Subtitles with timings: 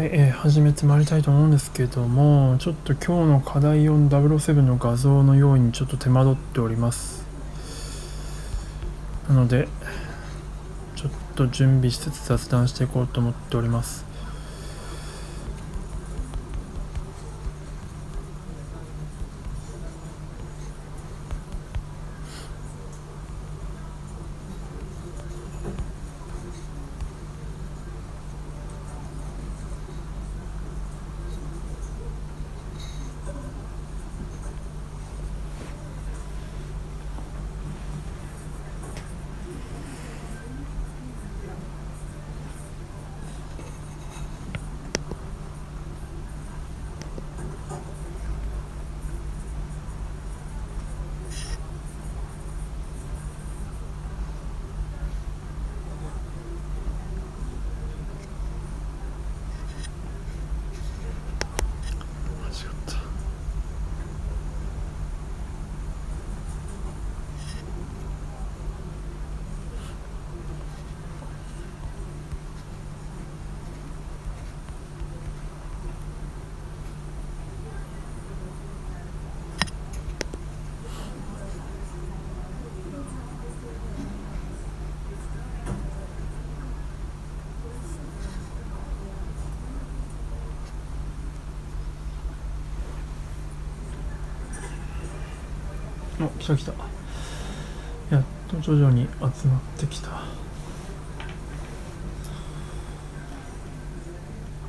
[0.00, 7.26] はい、えー、始めてまいりたいと思うんですけどもちょっと今日の課題4 007の画像のようにちょっと手間取っております。
[9.28, 9.68] なので
[10.96, 14.06] ちょっと準備しつつ雑談していこうと思っております。
[96.22, 96.72] お来た来た。
[98.10, 100.10] やっと徐々に集まってきた。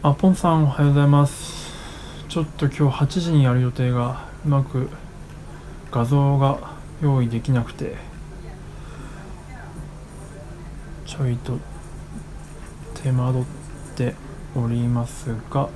[0.04, 1.74] あポンさんおはようございます。
[2.30, 4.90] ちょっと今日8時にやる予定がうまく
[5.92, 7.98] 画像が用意できなくて。
[11.06, 11.58] ちょいと
[13.04, 13.48] 手間取っ
[13.98, 14.16] て
[14.56, 15.62] おりますが。
[15.62, 15.70] よ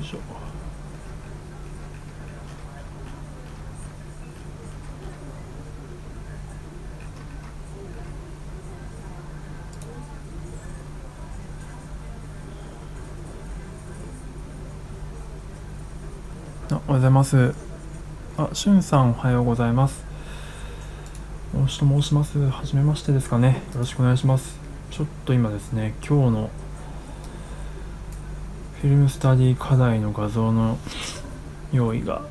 [0.00, 0.51] いしょ。
[16.72, 17.54] おはようございます。
[18.38, 20.04] あ、しゅんさんおはようございます。
[21.54, 22.38] 大志と申します。
[22.48, 23.62] はじめましてですかね。
[23.74, 24.58] よろしくお願いします。
[24.90, 26.50] ちょっと今ですね、今日の
[28.80, 30.78] フィルムスタディ課題の画像の
[31.72, 32.22] 用意が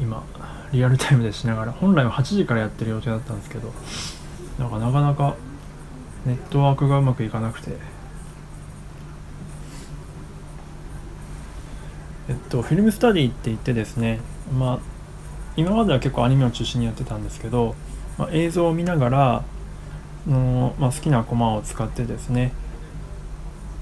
[0.00, 0.24] 今
[0.72, 3.72] リアルタイムでしながら本来は8時からやってる予定だったんですけど
[4.58, 5.36] なんかなかなか
[6.24, 7.76] ネットワークがうまくいかなくて
[12.28, 14.20] えっと、フィルムスタディって言ってですね、
[14.56, 14.78] まあ、
[15.56, 17.74] 今までは結構アニメを中心にやってたんですけど、
[18.18, 19.44] まあ、映像を見ながら
[20.26, 22.52] の、まあ、好きなコマを使ってですね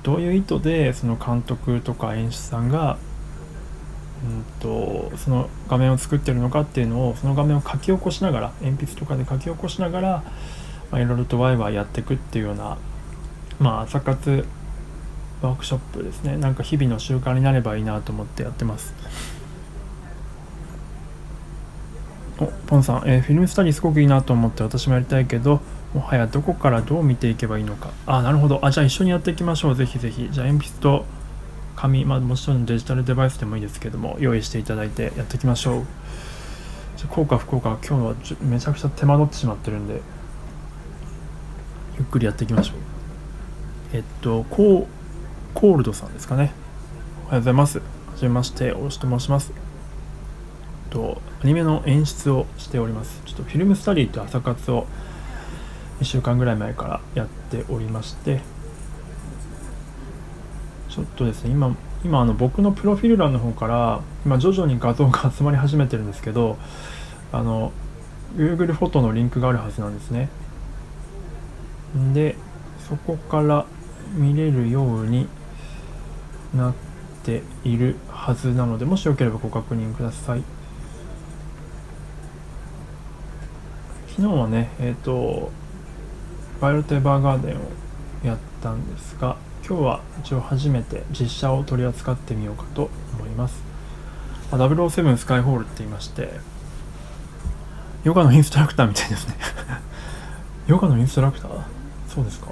[0.02, 2.98] どういう意図でその監督とか演出さんが、
[4.22, 10.22] うんと、その画面を作ってるのかっていうのをその画面を書き起こしながら鉛筆とかで書き起こしながら、
[10.90, 12.76] まあ、いろいろとワイワイやっていくっていうような、
[13.58, 14.44] まあ、朝活
[15.46, 16.36] ワークショップですね。
[16.36, 18.94] なんか日々の習慣になればいいなと思ってやってます。
[22.38, 25.60] おポンさん、えー、フィルムスタディすごくいいなと思って私もやりたいけど
[25.94, 27.90] もはやどこからどう見ていけばいいのか。
[28.06, 28.58] あなるほど。
[28.62, 29.74] あじゃあ一緒にやっていきましょう。
[29.76, 30.28] ぜひぜひ。
[30.32, 31.04] じゃあ鉛筆と
[31.76, 35.84] 紙、まあ、もちろんデジタルデバイスでもいいですけども用意していただいてやっていきましょう。
[36.96, 40.00] じゃ効果不効果今日はめちゃくちゃ手間取ってしまってるんで
[41.96, 42.76] ゆっくりやっていきましょう。
[43.92, 45.03] えっとこう
[45.54, 46.52] コールドさんですかね。
[47.26, 47.78] おはようございます。
[47.78, 47.84] は
[48.16, 49.52] じめまして、大志と申します。
[50.90, 53.22] と、アニメの演出をしております。
[53.24, 54.86] ちょっとフィルムスタディと朝活を
[56.00, 58.40] 1週間ぐらい前からやっておりまして、
[60.90, 61.74] ちょっとですね、今、
[62.04, 66.58] 今あの僕のプロフィール欄の方から今徐々に画像が集まり始めてるんですけど
[67.32, 67.72] あの
[68.36, 70.28] Google フォトのリンクがあるはずなんですね
[72.12, 72.36] で
[72.88, 73.64] そこから
[74.12, 75.28] 見れるように
[76.54, 76.74] なっ
[77.24, 80.42] ているはずなのでもしよければご確認ください。
[84.16, 85.50] 昨日はねえっ、ー、と
[86.60, 87.58] バイオテーバーガーデンを
[88.24, 89.36] やったんですが
[89.66, 93.62] 今日は一応初めて実写を取り扱ってみようかと思います。
[94.52, 96.30] 007スカイホールって言いまして
[98.04, 99.34] ヨガのインストラクターみたいですね。
[100.68, 101.60] ヨガのインストラクター？
[102.06, 102.48] そうですか。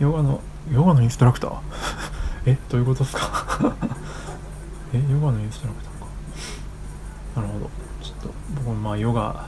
[0.00, 0.40] ヨガの
[0.72, 1.58] ヨガのインストラクター？
[2.46, 3.56] えどういうことですか？
[4.92, 6.06] えヨガのインストラクターか。
[7.36, 7.70] なるほど。
[8.02, 9.46] ちょっと僕もまあヨガ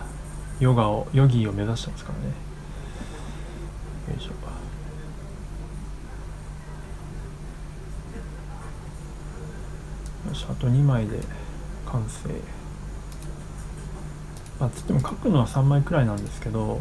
[0.60, 2.34] ヨガをヨギーを目指してますからね。
[4.10, 4.32] よいしょ。
[10.28, 11.18] よしあと2枚で
[11.90, 12.28] 完成。
[14.60, 16.80] まあつっても書くのは3枚くらいなんですけど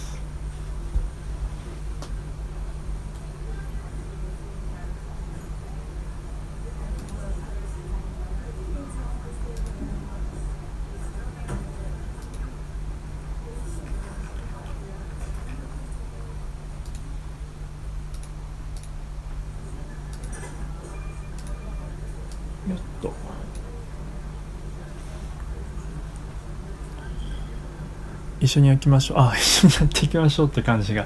[28.41, 29.17] 一緒に焼きましょう。
[29.19, 31.05] あ一緒にやっていきましょうって感じが。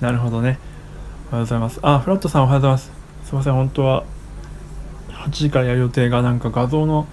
[0.00, 0.58] なるほどね。
[1.28, 1.78] おはようございます。
[1.82, 2.90] あフラットさんおはようございます。
[3.24, 4.04] すいません本当は
[5.10, 7.06] 8時からやる予定がなんか画像の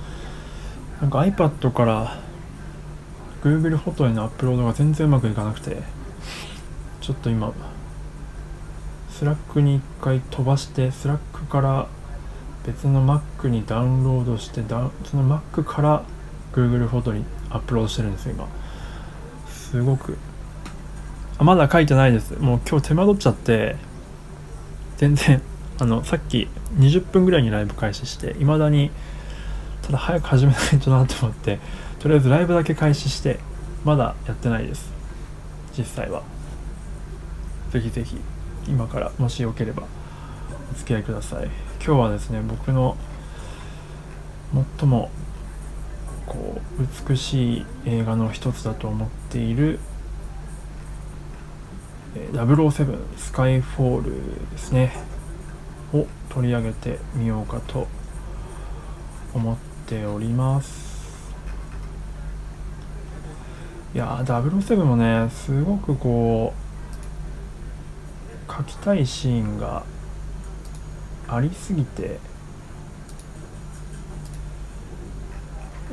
[1.00, 2.18] なんか iPad から
[3.44, 5.78] Google フォトへのアップロードが全然うまくいかなくて
[7.00, 7.54] ちょっと今
[9.10, 11.88] スラックに一回飛ばしてスラックから
[12.66, 14.62] 別の Mac にダウンロードして
[15.06, 16.04] その Mac から
[16.54, 18.59] Google フォトにアップロードしてるんですよ今。
[19.70, 20.18] すごく。
[21.38, 22.32] あまだ書いてないです。
[22.40, 23.76] もう今日手間取っちゃって
[24.98, 25.42] 全然
[25.80, 28.92] あのさっき20分ぐらいにライブ開始していまだに
[29.84, 31.60] ただ早く始めないとなと思って
[32.00, 33.40] とりあえずライブだけ開始して
[33.86, 34.92] まだやってないです。
[35.78, 36.24] 実際は。
[37.72, 38.18] ぜひぜひ
[38.68, 39.84] 今からもしよければ
[40.74, 41.46] お付き合いください。
[41.86, 42.98] 今日はですね僕の
[44.80, 45.12] 最も
[46.30, 49.80] こう美しい映画の一つだと思っている
[52.32, 54.12] 007スカイフォール
[54.52, 54.94] ですね
[55.94, 57.88] を取り上げてみようかと
[59.34, 60.88] 思っております。
[63.96, 66.54] いやー007もねすごくこ
[68.48, 69.84] う書きたいシーンが
[71.28, 72.20] ありすぎて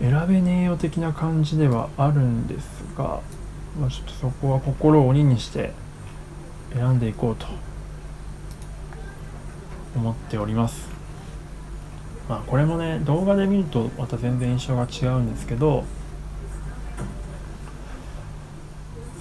[0.01, 3.21] 選べねえよ的な感じではあるんですが、
[3.81, 5.73] まあ、ちょっとそこは心を鬼にして
[6.75, 7.47] 選んでいこうと
[9.97, 10.89] 思っております。
[12.29, 15.85] まあこれもね動画で見るとまた全然印象が違うんですけど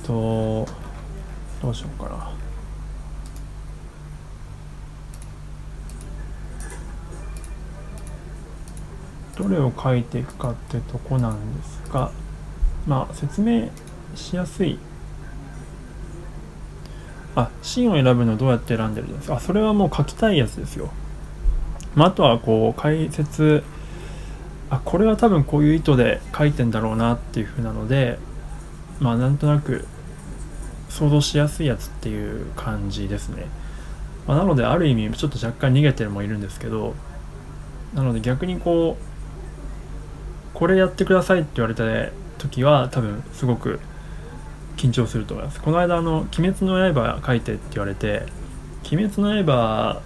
[0.03, 0.67] と
[1.61, 2.44] どうしようかな。
[9.35, 12.11] どれを書いていくかってとこなんですが
[12.87, 13.69] まあ説明
[14.15, 14.79] しやすい。
[17.35, 19.35] あシーンを選ぶのどうやって選んでるんですか？
[19.35, 20.89] あそれはもう書きたいやつですよ、
[21.95, 23.63] まあ、あとはこう解説。
[24.67, 28.17] あこれは多分こういう意図で書いてんだろうなっていう風なので
[28.99, 29.85] まあなんとなく
[30.89, 33.45] 想像しやすいやつっていう感じですね、
[34.25, 36.95] まあ、なのである意味ちょっと若干逃げてるもいるんですけど
[37.93, 39.14] なので逆にこう
[40.55, 41.83] これやってくださいって言われた
[42.37, 43.79] 時は多分すごく
[44.77, 45.61] 緊張すると思います。
[45.61, 48.25] この間あの「鬼滅の刃」書いてって言われて
[48.89, 49.99] 「鬼滅の刃」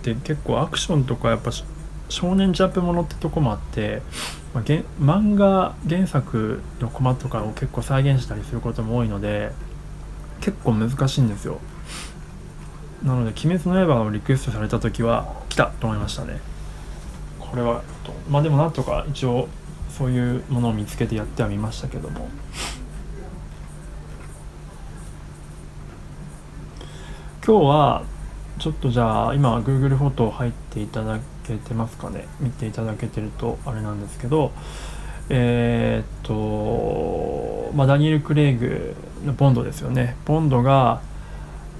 [0.00, 1.50] って結構アクションとかやっぱ
[2.10, 4.02] 少年ジャンプものってとこもあって、
[4.52, 9.52] まあ、漫画原作のコマとかを結構再現したりすることも多いので
[10.40, 11.60] 結構難しいんですよ。
[13.02, 16.40] なので「鬼滅の刃」をリクエストされた時は来たと思いましたね。
[17.38, 17.82] これは
[18.28, 19.48] まあでもなんとか一応
[19.96, 22.28] そういうものを見つけてやってはみましたけども。
[27.46, 28.02] 今日は
[28.58, 32.26] ちょっとじゃあ今 Google フォト入っていただけてますかね。
[32.40, 34.52] 見ていただけてるとあれなんですけど。
[35.30, 40.16] えー、っと、まあ、ダニエル・クレイグのボンドですよね。
[40.26, 41.00] ボンドが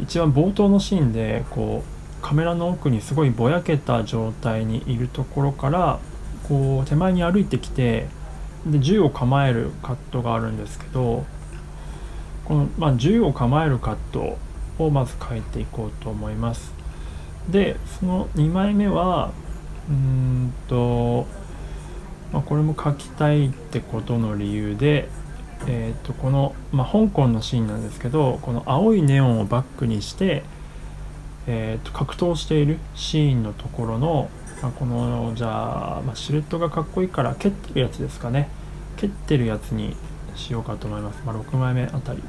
[0.00, 5.98] 一番冒頭のシーンでこうカメラの奥にすごいぼやけた状態にいるところから
[6.48, 8.08] こう手前に歩いてきて
[8.66, 11.24] で銃を構えるカットがあるんですけど
[12.44, 14.38] この、まあ、銃を構えるカット
[14.78, 16.72] をまず書いていこうと思います。
[17.48, 19.32] でその2枚目は
[19.88, 21.26] うんと、
[22.32, 25.08] まあ、これも書きたいってことの理由で
[25.66, 30.42] えー、とこの、まあ、香港のシーンなんですけどこの青いネオンをバックにして、
[31.46, 34.28] えー、と格闘しているシーンのところの、
[34.64, 38.48] まあ、このじゃあ、まあ、シルエットがかっこいいから蹴ってるやつですかね。
[38.96, 39.94] 蹴ってるやつに
[40.34, 42.22] しようかと思います、まあ、6枚目あたり。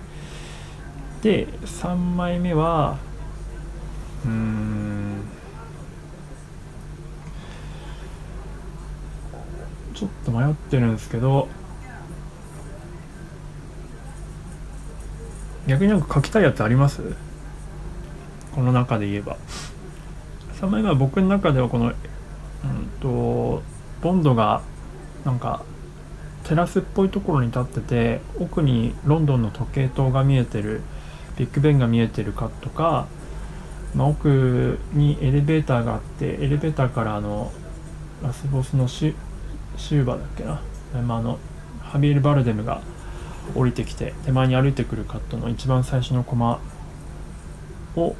[1.21, 2.97] で3枚目は
[4.25, 5.21] うん。
[9.93, 11.47] ちょっと迷ってるんですけど
[15.67, 17.01] 逆になんか書きたいやつあります？
[18.53, 19.37] この中で言えば。
[20.59, 21.93] 3枚目は僕の中ではこの、
[22.71, 23.61] んと、
[24.01, 24.61] ボンドが
[25.25, 25.63] なんか
[26.43, 30.81] テラスっぽいところに立ってて奥にロンドンの時計塔が見えてる
[31.37, 33.07] ビッグベンが見えてるカットか、
[33.95, 37.51] まあ、奥にエレベーターがあってエレベーターからあの
[38.21, 40.61] ラスボスのシューバだっけな、
[41.01, 41.39] まあ、あの
[41.81, 42.81] ハビエル・バルデムが
[43.55, 46.59] 降りてきて手前に歩いてくるカットの一番最初のコマ
[47.95, 48.15] を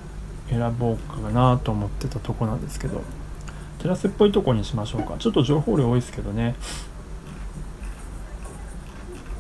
[0.50, 3.02] 選ぼうかなと思ってたとこなんですけど。
[3.86, 5.16] テラスっぽいとこにしましょうか。
[5.20, 6.56] ちょっと情報量多いですけどね。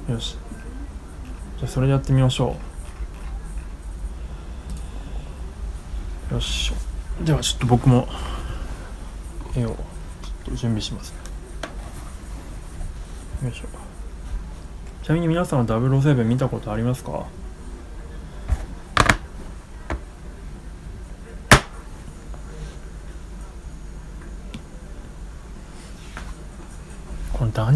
[0.07, 0.37] よし。
[1.57, 2.55] じゃあそれでやってみましょ
[6.29, 6.35] う。
[6.35, 6.71] よし。
[7.23, 8.07] ではちょっと僕も
[9.57, 9.77] 絵をちょっ
[10.45, 11.11] と準備します。
[13.43, 13.65] よいしょ。
[15.01, 17.25] ちなみに皆さんは007見たことありますか？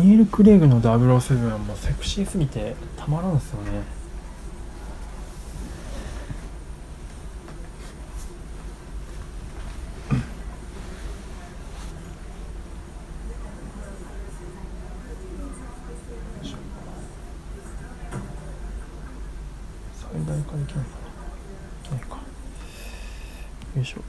[0.09, 3.83] このダニエル・クレイグの007はもうセクシーすぎてたまらんですよね
[19.93, 20.91] 最大化できないか
[21.91, 22.15] なないか
[23.75, 24.01] よいしょ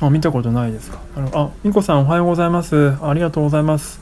[0.00, 0.98] あ、見たことないですか。
[1.16, 2.96] あの、あ、みこさんおはようございます。
[3.02, 4.00] ありがとうございます。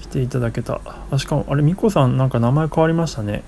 [0.00, 0.80] 来ていただけた。
[1.10, 3.42] あ、しかも、あれ、みこさんなんか名前変わりましたね。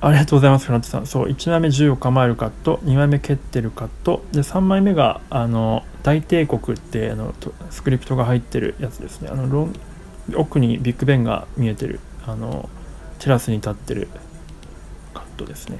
[0.00, 1.06] ありがとうございます、フラントさん。
[1.06, 7.34] そう、1枚目銃を構えるカット、2枚目蹴ってるカット、で、3枚目が、あの、大帝国ってあの
[7.70, 9.28] スクリプトが入ってるやつですね。
[9.30, 9.74] あの、ロン
[10.36, 12.68] 奥にビッグベンが見えてる、あの、
[13.18, 14.08] テラスに立ってる
[15.12, 15.78] カットですね。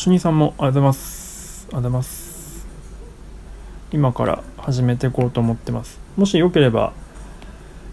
[0.00, 1.66] 主任さんもありがとうございます。
[1.66, 2.66] ありがとうございます。
[3.92, 6.00] 今から始めていこうと思ってます。
[6.16, 6.94] もしよければ、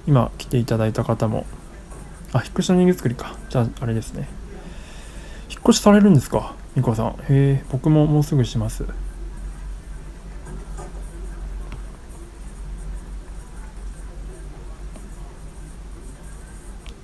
[0.07, 1.45] 今来ていただいた方も、
[2.31, 3.35] あ、引っ越しの人間作りか。
[3.49, 4.29] じゃあ、あれですね。
[5.49, 6.55] 引っ越しされるんですか？
[6.77, 7.07] ニコさん。
[7.07, 8.85] へえ、僕ももうすぐします。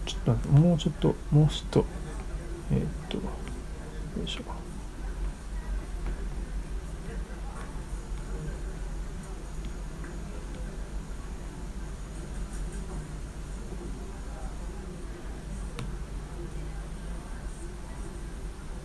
[0.05, 1.85] ちょっと、もうちょっと、もうちょっと、
[2.71, 3.23] えー、っと、よ
[4.25, 4.43] いしょ。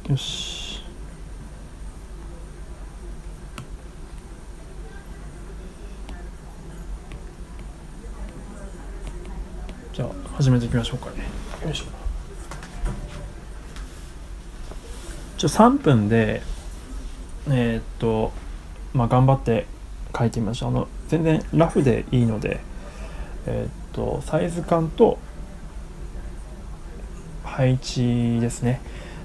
[0.08, 0.82] よし
[9.92, 11.24] じゃあ始めていきましょうかね。
[11.62, 11.84] よいしょ。
[15.36, 16.40] じゃあ3分で
[17.50, 18.32] えー、っと
[18.94, 19.66] まあ頑張って
[20.16, 20.68] 描いてみましょう。
[20.70, 22.60] あの全然ラフでいいので
[23.44, 25.18] えー、っとサイズ感と
[27.44, 28.80] 配置ですね。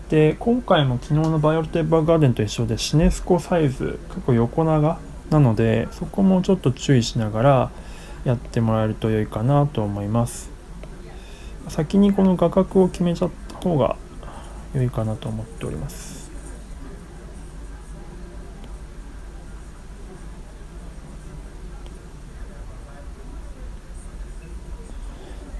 [0.09, 4.99] で今回も昨日のヴァイオレット・エヴァーガーデンと一緒でシネスコサイズ結構横長
[5.29, 7.71] なのでそこもちょっと注意しながら
[8.25, 10.52] やってもらえると良いかなと思います。
[11.73, 13.95] 先にこの画角を決めちゃった方が
[14.75, 16.29] 良いかなと思っております。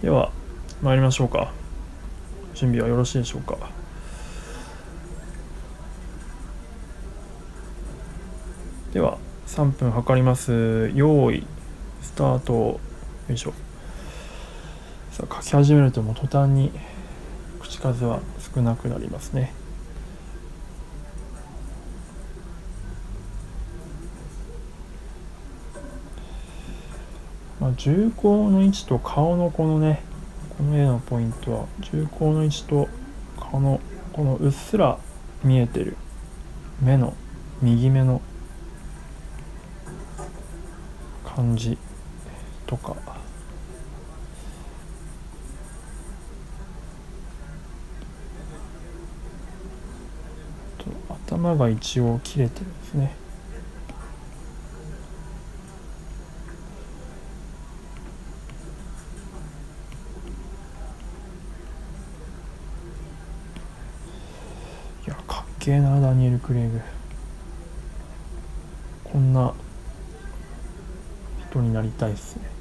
[0.04, 0.32] では
[0.84, 1.52] 参りましょうか。
[2.54, 3.58] 準備はよろしいでしょうか。
[8.94, 9.18] では
[9.48, 10.92] 3分測ります。
[10.94, 11.44] 用意
[12.04, 12.54] スタート。
[12.54, 12.80] よ
[13.30, 13.73] いしょ。
[15.14, 16.72] さあ書き始めるともう途端に
[17.60, 18.20] 口数は
[18.56, 19.54] 少なくなりますね。
[27.60, 30.02] まあ、重厚の位置と顔のこのね
[30.58, 32.90] この絵のポイントは重厚の位置と
[33.40, 33.80] 顔の
[34.14, 34.98] このうっすら
[35.44, 35.96] 見えてる
[36.82, 37.14] 目の
[37.62, 38.20] 右目の
[41.24, 41.78] 感じ
[42.66, 43.23] とか。
[51.44, 53.12] 山が一応切れてるんですね。
[65.06, 66.80] いやかっけえなダニエル・クレイグ
[69.04, 69.54] こんな
[71.50, 72.53] 人になりたいっすね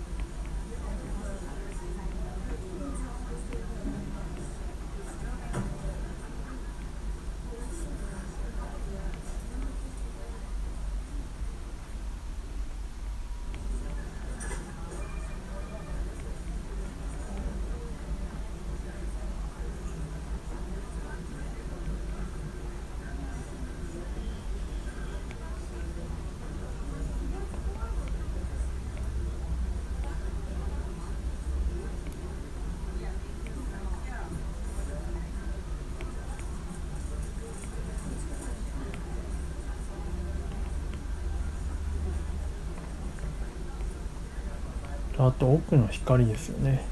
[45.27, 46.85] あと奥の光ですよね。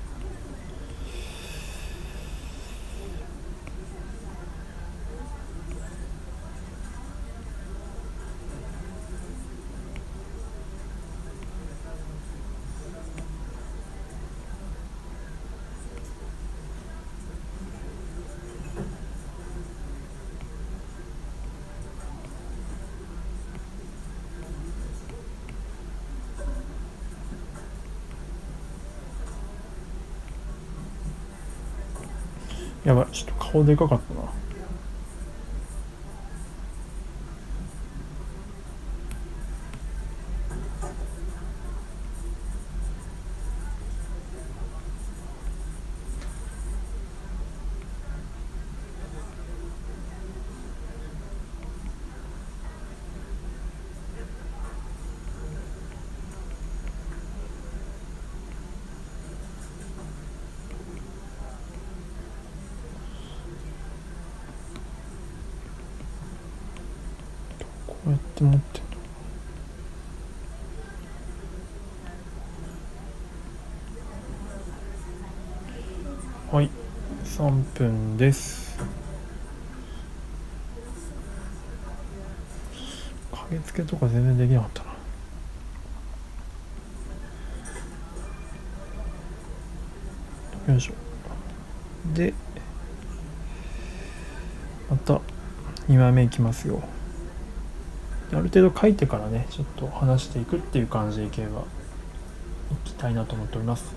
[33.50, 34.20] 顔でかかったな
[67.86, 68.82] こうやって持ってん
[76.52, 76.70] のはい
[77.24, 78.78] 3分です。
[83.32, 84.90] 影付けとか全然できなかったな。
[90.74, 90.92] よいしょ。
[92.14, 92.34] で
[94.90, 95.14] また
[95.88, 96.82] 2枚目いきますよ。
[98.32, 101.64] ある程度書いてからねちょっと話していくっていう感じでいけばい
[102.84, 103.94] きたいなと思っております。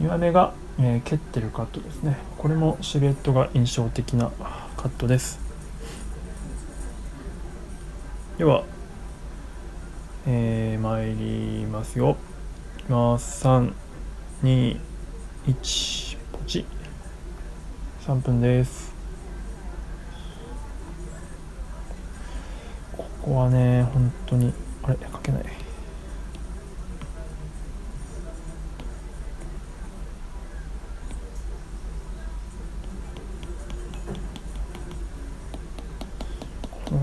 [0.00, 2.18] 2枚目が、えー蹴ってるカットですね。
[2.38, 4.30] これもシルエットが印象的な
[4.76, 5.38] カットです。
[8.38, 8.64] では
[10.26, 12.16] えー、参りますよ。
[12.80, 13.46] いきます。
[13.46, 14.78] 321
[16.32, 16.64] ポチ。
[18.06, 18.94] 3分です。
[22.96, 24.52] ここはね本当に
[24.82, 25.63] あれ書けない。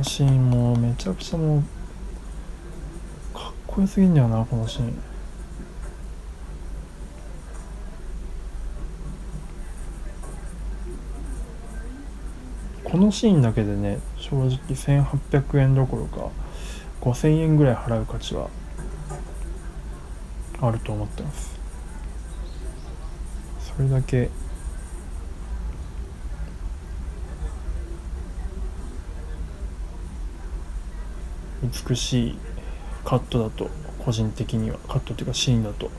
[0.01, 1.63] のシーンもめちゃくちゃもう
[3.37, 4.99] かっこよすぎんだよなこのシーン
[12.83, 16.29] このシーンだけでね正直1800円どころか
[17.01, 18.49] 5000円ぐらい払う価値は
[20.59, 21.59] あると思ってます。
[23.59, 24.29] それだけ
[31.63, 32.37] 美しい
[33.03, 33.69] カットだと
[33.99, 35.91] 個人的にはカットっていうかシーンだと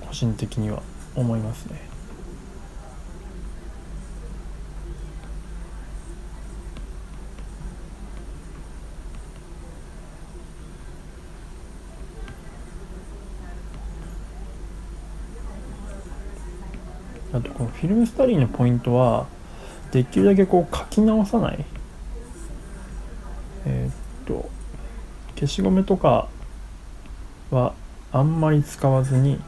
[0.00, 0.82] 個人的には
[1.14, 1.92] 思いますね。
[17.34, 19.26] あとこのフィルムスタディのポイントは
[19.90, 21.64] できるだけこう書き直さない。
[25.42, 26.28] 消しゴムとか
[27.50, 27.74] は
[28.12, 29.40] あんまり使わずに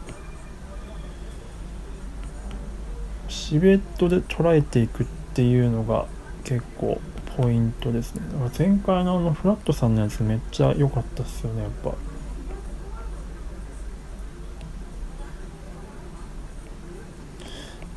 [3.29, 6.07] シルエットで捉えていくっていうのが
[6.43, 7.01] 結構
[7.37, 8.23] ポイントですね。
[8.33, 11.93] だから前回のあのフラットさんのやつめっちゃ良かったっすよねやっぱ。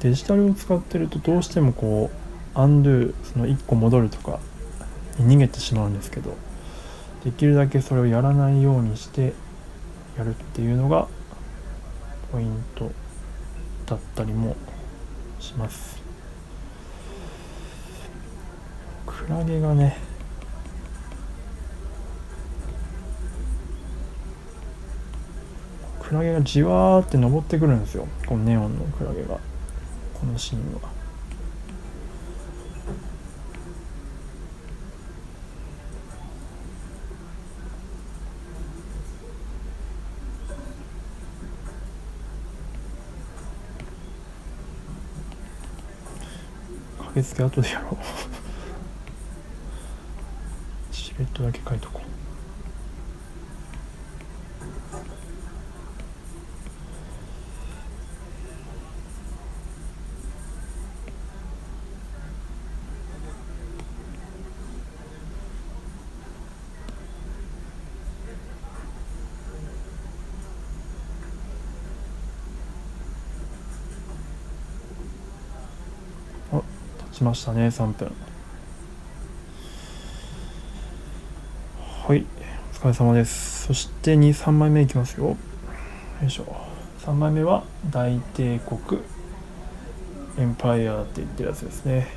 [0.01, 4.39] デジタルを使ってるとどうしてもこうアンドゥその1個戻るとか
[5.17, 6.46] に逃げてしまうんですけど。
[7.27, 9.33] できるだけそれをやらないようにして
[10.17, 11.09] やるっていうのが
[12.31, 12.89] ポイント
[13.85, 14.55] だったりも
[15.37, 16.01] します。
[19.05, 19.97] クラゲがね
[25.99, 28.07] クラゲがじわーって登ってくるんですよ。
[28.25, 29.37] このネオンのクラゲが。
[30.13, 30.96] このシーンは。
[47.17, 47.97] 駆けつけ後でやろう。
[50.93, 52.16] シルエットだけ書いとこう。
[77.37, 78.11] したね3分
[82.07, 82.25] はい
[82.73, 83.65] お疲れ様です。
[83.65, 85.29] そして23枚目いきますよ。
[85.29, 85.37] よ
[86.25, 86.55] いしょ。
[86.99, 89.01] 3枚目は大帝国
[90.37, 92.07] エンパイアって言ってるやつですね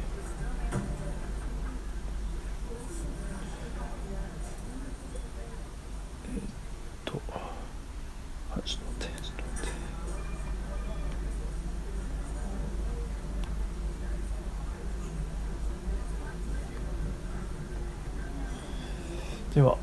[19.54, 19.76] では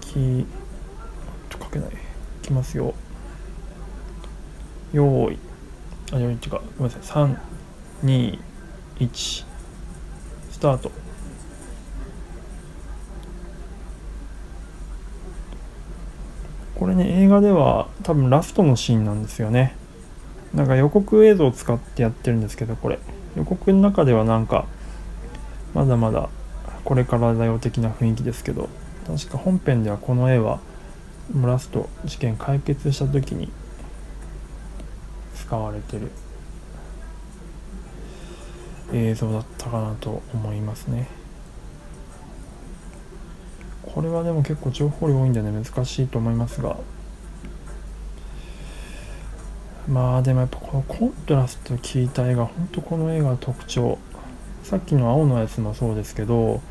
[0.00, 0.46] き
[1.48, 1.92] と書けないい
[2.42, 2.94] きますよ
[4.92, 5.38] よーい
[6.12, 6.38] あ違う違う
[6.73, 7.36] ごめんなさい。
[8.02, 9.44] 321
[10.50, 10.90] スタート。
[16.76, 19.74] これね映画では多分ラストのシーンなんですよね。
[20.52, 22.98] なんか予告映像を使ってやってるんですけどこれ。
[23.36, 24.66] 予告の中ではなんか
[25.72, 26.28] まだまだ
[26.84, 28.68] これからだよ的な雰囲気ですけど
[29.06, 30.60] 確か本編ではこの絵は
[31.34, 33.50] ラスト事件解決した時に
[35.34, 36.10] 使われてる。
[38.94, 41.08] 映像だったかなと思いますね。
[43.82, 46.76] これはでも結構情報量多いんでね難しいと思いますが。
[49.88, 53.98] まあでもやっぱこのコントラスト効いた絵が本当この絵が特徴。
[54.62, 56.62] さっきの青のやつもそうですけど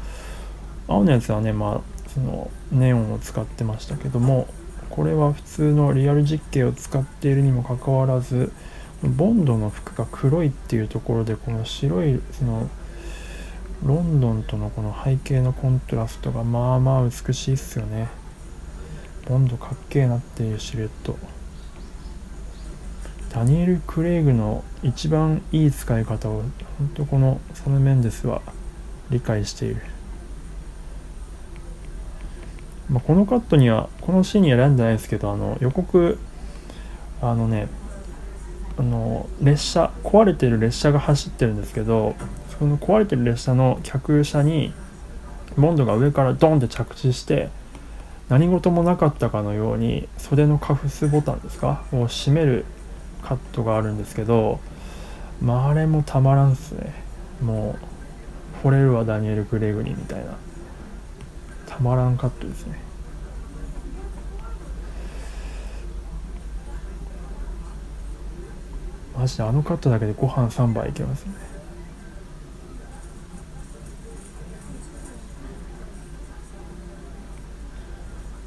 [0.88, 4.48] 青のやつはねまあそのネオンを使ってましたけども
[4.90, 8.52] これは普通のリアル実景を使っているにもかかわらず
[9.04, 12.70] ボンドの服が黒いっていうところでこの白いその
[13.84, 18.08] ロンドンとのこの背景のコントラストがまあまあ美しいっすよね。
[19.28, 21.18] ボンドかっけえなっていうシルエット。
[23.34, 26.44] ダニエル・クレイグの一番いい使い方を
[26.78, 28.42] 本当このサム・メンデスは
[29.10, 29.82] 理解している、
[32.92, 36.20] まあ、このカットにはこのシーンには選んでないですけどあの予告
[37.22, 37.68] あのね
[38.78, 42.16] あの列車壊れてる列車が走ってるんですけど
[42.58, 44.74] その壊れてる列車の客車に
[45.58, 47.50] ボンドが上からドンって着地して
[48.30, 52.66] 何事もなかったかのように袖のカフスボタンですかを閉める
[53.22, 54.60] カットがあるんですけど、
[55.42, 56.94] まあ、あれもたまらんっすね。
[57.42, 57.76] も
[58.64, 60.38] う惚れるわダニエル・クレイグにみたいな
[61.68, 62.80] たまらんカットですね。
[69.24, 71.34] マジであのカットだけでご飯3杯いけますね。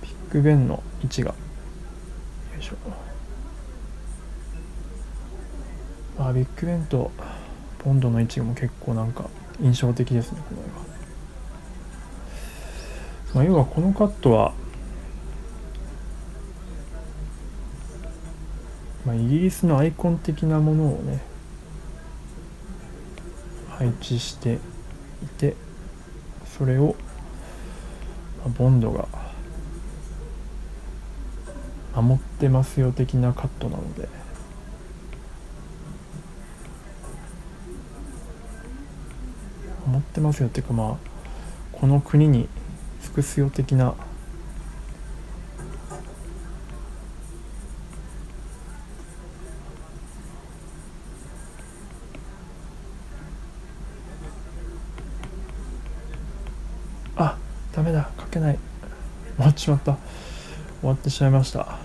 [0.03, 1.31] ビッグベンの位置が。
[1.31, 1.37] よ
[2.61, 2.75] いしょ。
[6.19, 7.11] あビッグベンと
[7.79, 9.31] ポンドの位置も結構なんか
[9.63, 10.71] 印象的ですねこの絵は、
[13.35, 14.53] まあ、要はこのカットは、
[19.07, 21.23] まあ、イギリスのアイコン的なものをね
[23.71, 24.59] 配置してい
[25.39, 25.55] て
[26.59, 26.97] それを、
[28.45, 29.07] まあ、ボンドが
[31.95, 34.27] 守ってますよ的なカットなので。
[39.87, 40.97] 思ってますよっていうかまあ
[41.73, 42.49] この国に
[43.03, 43.95] 尽くすよ的な
[58.37, 58.59] けない。
[59.37, 59.97] 終わってしまった。
[60.81, 61.79] 終わってしまいました。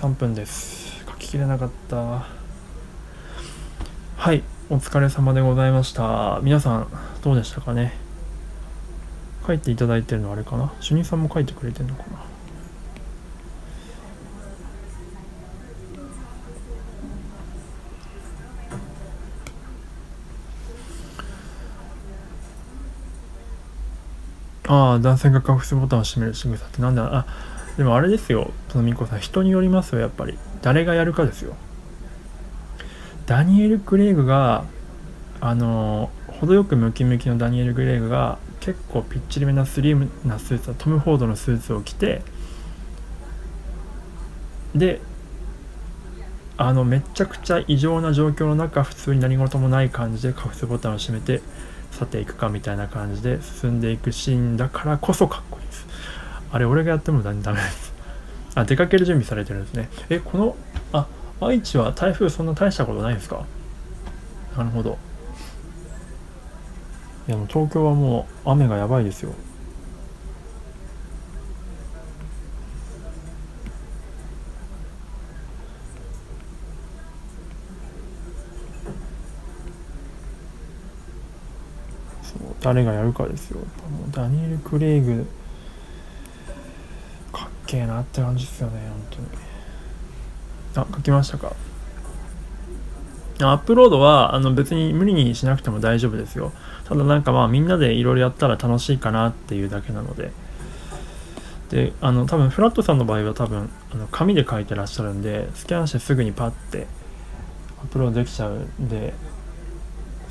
[0.00, 1.04] 3分です。
[1.06, 2.26] 書ききれなかった。
[4.16, 4.42] はい。
[4.70, 6.40] お疲れ様でございました。
[6.42, 6.88] 皆さん
[7.22, 7.92] どうでしたかね。
[9.46, 10.72] 書いていただいてるのあれかな。
[10.80, 12.24] 主任さんも書いてくれてるのかな。
[24.70, 27.26] ああ、男性がカフスボタンを閉める仕草ってなんだあ、
[27.76, 30.38] でもあれですよ、そのみこさん、人によりますよ、やっぱり。
[30.62, 31.56] 誰がやるかですよ。
[33.26, 34.62] ダニエル・クレイグが、
[35.40, 42.22] あの、程よくムキムキのダニエル・グレイグが、結構ぴっちりめなスリムなスーツトム・フォードのスーツを着て、
[44.76, 45.00] で、
[46.56, 51.42] あの、めちゃくちゃ異常な状況の中、普通に何事もない感じでカフスボタンを閉めて、
[51.90, 55.86] 去っていくかみたいな感じで進んでいくシーンだからこそかっこいいです。
[56.52, 57.92] あれ、俺がやってもダメです。
[58.54, 59.88] あ、出かける準備されてるんですね。
[60.08, 60.56] え、この、
[60.92, 61.06] あ、
[61.40, 63.44] 愛知は台風そんな大したことないんですか？
[64.56, 64.98] なるほど。
[67.28, 69.32] いや、もう東京はもう雨がやばいですよ。
[82.60, 83.60] 誰がやるかですよ。
[84.10, 85.26] ダニエル・クレイグ、
[87.32, 89.24] かっけえなって感じですよね、本
[90.74, 90.86] 当に。
[90.90, 91.52] あ、書きましたか？
[93.42, 96.52] アップロードはあの別に無理にしなくても大丈夫ですよ。
[96.84, 100.30] ただなんかまあみんなでいろいろやったら楽しいかなっていうだけなので。
[101.70, 106.86] で、あの多分フラットさんの場合は多分あの紙で書いてらっしゃるんで、スキャンしてすぐにパッて
[107.80, 109.14] アップロードできちゃうんで、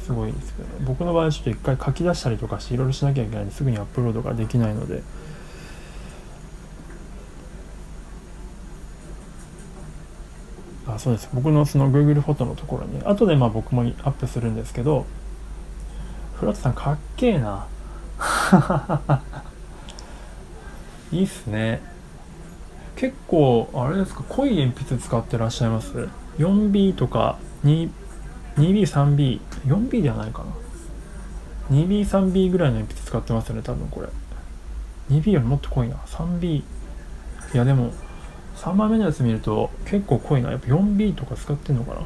[0.10, 5.04] すごいですけど、僕の場合ちょっと一回書き出したりとかしていろいろしなきゃいけないんですぐにアップロードができないので。
[10.88, 11.30] あそうです。
[11.32, 15.06] 僕のその Google フォトのところに後でまあ僕もアップするんですけど
[16.40, 17.68] フラットさんかっけえな。
[21.12, 21.84] いいっすね。
[22.96, 27.92] 結構あれですか濃い鉛筆使ってらっしゃいます？4B とか 2,
[28.58, 30.52] 2B、3B、4B ではないかな。
[31.76, 34.08] 2B、3B ぐらいの鉛筆使ってますよね、多分これ。
[35.10, 35.96] 2B よりもっと濃いな。
[36.08, 36.58] 3B。
[36.58, 36.64] い
[37.54, 37.92] や、でも、
[38.56, 40.52] 3枚目のやつ見ると結構濃いな。
[40.52, 42.02] やっぱ 4B とか使ってんのかな。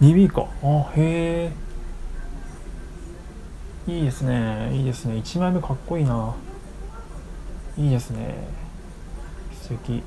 [0.00, 0.46] 2B か。
[0.62, 1.52] あ、へ
[3.86, 3.92] え。
[3.92, 4.70] いいですね。
[4.72, 5.16] いいですね。
[5.16, 6.34] 1枚目かっこいいな。
[7.76, 8.48] いいですね。
[9.60, 10.02] 素敵。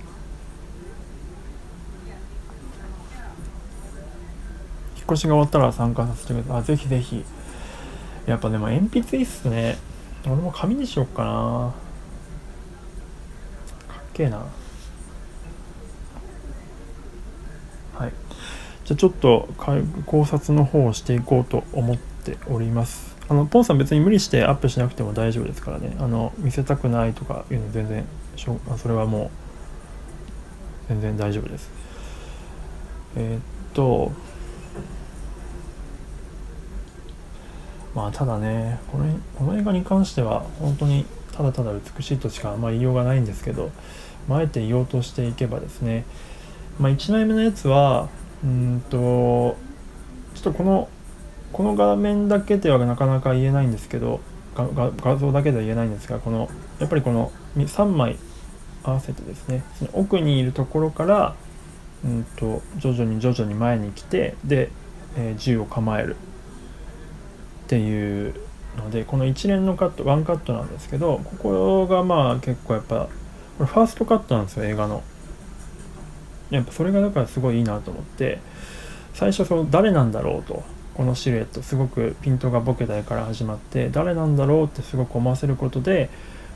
[5.05, 6.57] 越しが終わったら参加させてください。
[6.59, 7.23] あ、ぜひぜひ。
[8.25, 9.77] やっぱでも鉛筆いいっすね。
[10.25, 11.73] 俺も紙にしよっかな。
[13.87, 14.37] かっけえな。
[17.93, 18.13] はい。
[18.85, 19.47] じゃあちょっと
[20.05, 23.15] 考察の方をしていこうと思っております。
[23.27, 25.95] あの、ポンさん別に無理してアップしなくても大丈夫ですからね。
[25.99, 31.69] あの、見せたくないとかいうの全然、しょそれはもう、全然大丈夫です。
[33.15, 33.41] えー、っ
[33.73, 34.11] と、
[37.95, 39.05] まあただねこの
[39.35, 43.71] この映画に関しては本当にただただ美しいとしかあんまり言いようがないんですけど、
[44.27, 46.05] まあ、えて言おうとしていけばですね、
[46.77, 48.09] まあ、1枚目のやつは
[48.43, 48.97] うんと
[50.35, 50.89] ちょっとこの
[51.53, 54.19] この画面だけではなかなか言えないんですけど
[54.55, 58.17] 画像だけでは言えないんですがこのやっぱりこの3枚
[58.83, 61.35] 合わせてですねその奥にいるところから
[62.03, 64.69] うんと徐々に徐々に前に来てで、
[65.17, 66.17] えー、銃を構える。
[67.65, 68.35] っていう
[68.77, 73.07] のでこの一連のカットワンカットなんですけどここがまあ結構やっぱ
[73.57, 75.03] これファーストカットなんですよ映画の。
[76.51, 78.39] やっぱそれがだからすごいいいなと思って
[79.15, 86.09] 最初その誰なんだろうとこのシルエットすごくピントがボケた絵から始まって誰なんだろうってすごく思わせることで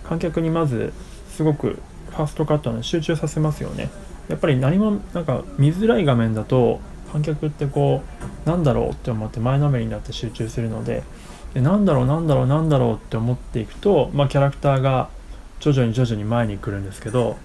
[0.04, 0.93] 観客にまず
[1.32, 3.89] すごくファーストカットに集中させますよね。
[4.28, 6.80] やっぱり何もなんか見づらい画面だと
[7.12, 8.04] 観客ってこ
[8.45, 11.04] うなんだろうって思って前のめりになって集中するので
[11.54, 15.10] でなんだろうなんだろうなんだろうって思っていくと、まあ、キャラクターが
[15.60, 17.38] 徐々に徐々に前に来るんですけど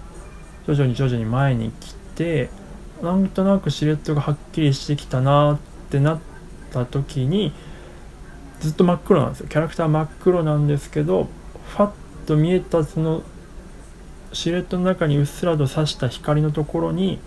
[0.67, 2.49] 徐々に徐々に前に来て
[3.01, 6.19] なんとなくシルエットがはっきりしてきたなってなっ
[6.71, 7.53] た時に
[8.59, 9.47] ずっと真っ黒なんですよ。
[9.47, 11.27] キャラクター真っ黒なんですけど
[11.67, 11.91] ファッ
[12.25, 13.21] と見えたその
[14.31, 17.19] シルエットの中にうっすらと差した光のところに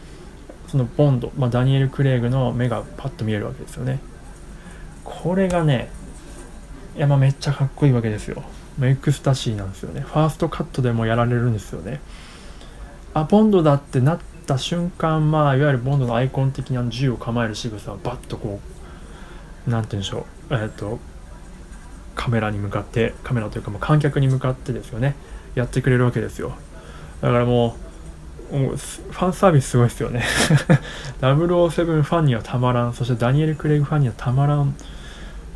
[0.69, 3.99] そのボンド、まあ、ダニエル・クレイグの目がパッと見えるわけですよね。
[5.03, 5.91] これがね
[6.97, 8.43] いやまあめっちゃかっこいいわけですよ。
[8.83, 10.03] エクスタシーなんですよね。
[10.03, 12.01] ファーストカットでもやられるんですよね。
[13.15, 18.61] あボンドだってなった瞬間まあいわゆるボンドのアイコン的な銃を構える仕草をバッとこ
[19.67, 20.55] う何て言うんでしょう。
[20.55, 20.99] えっ、ー、と
[22.15, 25.15] カメラに向かってカメラというかもう観客に向かってですよね。
[25.55, 26.53] やってくれるわけですよ。
[27.23, 27.88] だからもう
[28.51, 30.25] もうファンサービスすごいですよね。
[31.21, 32.95] 007ファンにはたまらん。
[32.95, 34.75] そしてダニエル・クレイグファンにはたまらん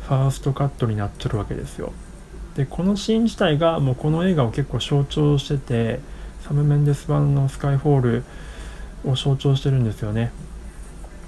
[0.07, 1.93] ファーストカットになっちゃるわけですよ。
[2.55, 5.99] でこのシーン自体がもうこの映画を結構象徴してて
[6.47, 8.23] サム・メンデス版のスカイフォール
[9.05, 10.31] を象徴してるんですよね。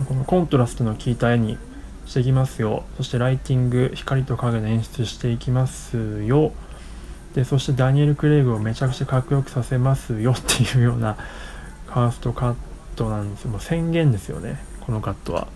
[0.08, 1.58] このコントラストの効いた絵に
[2.06, 2.84] していきますよ。
[2.97, 6.51] そしてライティング光と影で演出していきますよ。
[7.34, 11.17] でそしてダニエル・クレイグをめちゃくちゃかっこよくさせますよっていうような
[11.95, 12.55] ファーストカッ
[12.97, 13.51] トなんですよ。
[13.51, 14.60] もう宣言ですよね。
[14.81, 15.47] このカットは。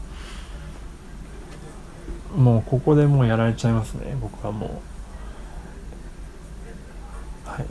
[2.34, 4.15] もうここでもうやられちゃいますね。
[4.21, 4.82] 僕はも
[7.45, 7.49] う。
[7.49, 7.65] はい。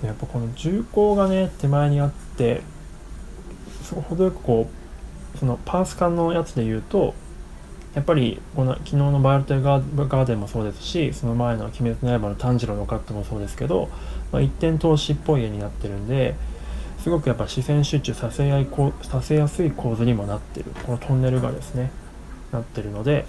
[0.00, 2.62] でやっぱこの銃口がね手前にあって
[3.82, 4.70] すごい程よくこ
[5.34, 7.12] うそのパース感のやつで言うと
[7.94, 13.90] やっぱりこの昨日のバイオルテガーデンもそうですしその前の「鬼滅の刃」の炭治郎のカットもそうですけど、
[14.32, 16.34] まあ、一点透視っぽい絵になってるんで
[17.02, 18.66] すごくやっぱ視線集中させやい
[19.02, 20.66] させやすい構図にもなってる。
[20.84, 21.90] このトンネルがですね
[22.52, 23.24] なってるので、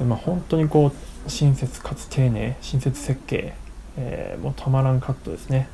[0.00, 0.92] まあ、本当にこ
[1.26, 3.54] う親切かつ丁寧親切設計、
[3.96, 5.68] えー、もうたまらんカットですね。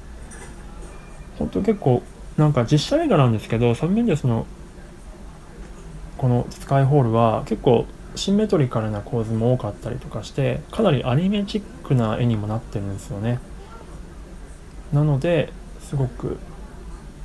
[1.38, 2.02] 本当結構
[2.36, 4.46] なんか実写映画なんですけどサム・メンデスの
[6.18, 13.38] このスカイホールは結構シンメトリカルな構図も多かったりとかしてかなりアニメチックな絵にもなってるんですよね。
[14.92, 16.38] なのですごく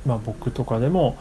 [0.06, 1.16] まあ僕とかでも、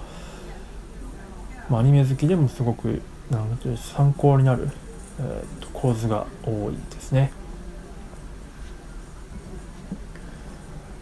[1.69, 3.01] まあ、アニメ好きでもすごく
[3.31, 4.69] なんて参考になる、
[5.19, 7.31] えー、と構図が多いですね。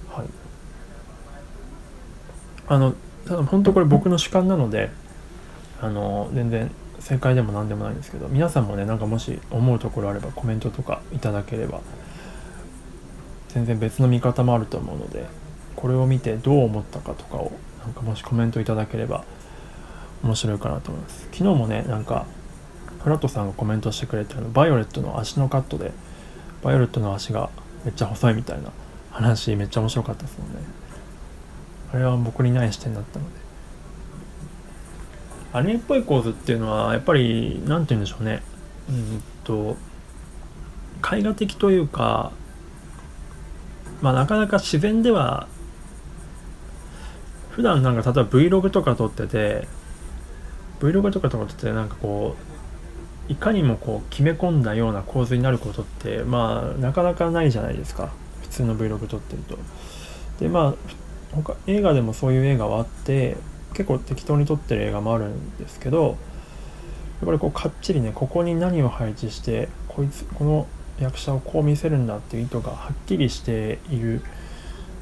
[0.09, 0.27] はい。
[2.67, 2.93] あの
[3.25, 4.89] ただ本当これ僕の主観なので
[5.81, 11.81] あの全然正解でも何でもないんですけど皆さんもねなんかもし思うところあればコメントとかいただければ
[13.53, 15.25] 全然別の見方もあると思うので
[15.75, 19.23] これを見てどう思ったかとかをなんかもしコメントいただければ
[20.23, 21.27] 面白いかなと思います。
[21.31, 22.25] 昨日もねなんか
[23.03, 25.91] フラットさんがコメントしてくれてあのバイオレットの足のカットで
[26.61, 27.49] バイオレットの足が
[27.83, 28.71] めっちゃ細いみたいな
[29.09, 30.55] 話めっちゃ面白かったですもんね。
[31.93, 33.41] あれは僕にない視点だったので。
[35.53, 38.41] アニメっぽい構図っていうのはやっぱり何て言うんでしょうね。
[38.89, 39.75] うんと
[41.13, 42.31] 絵画的というか
[44.01, 45.47] まあなかなか自然では
[47.51, 49.67] 普段なんか例えば Vlog とか撮ってて
[50.79, 52.35] Vlog とか撮っててなんかこ
[53.29, 58.11] ういかにもこう決め込んだような構図になることってまあなかなかないじゃないですか
[58.41, 59.57] 普通の Vlog 撮ってると。
[60.39, 60.75] でまあ
[61.35, 63.37] 他映画でもそういう映画はあって
[63.73, 66.09] 結構適当に撮ってる映画もあるんですけどや
[67.23, 70.67] っぱりこうかっちりねここに何を配置してこいつこの
[71.03, 74.21] 役者をこう見せるんだっていう意図がはっきりしている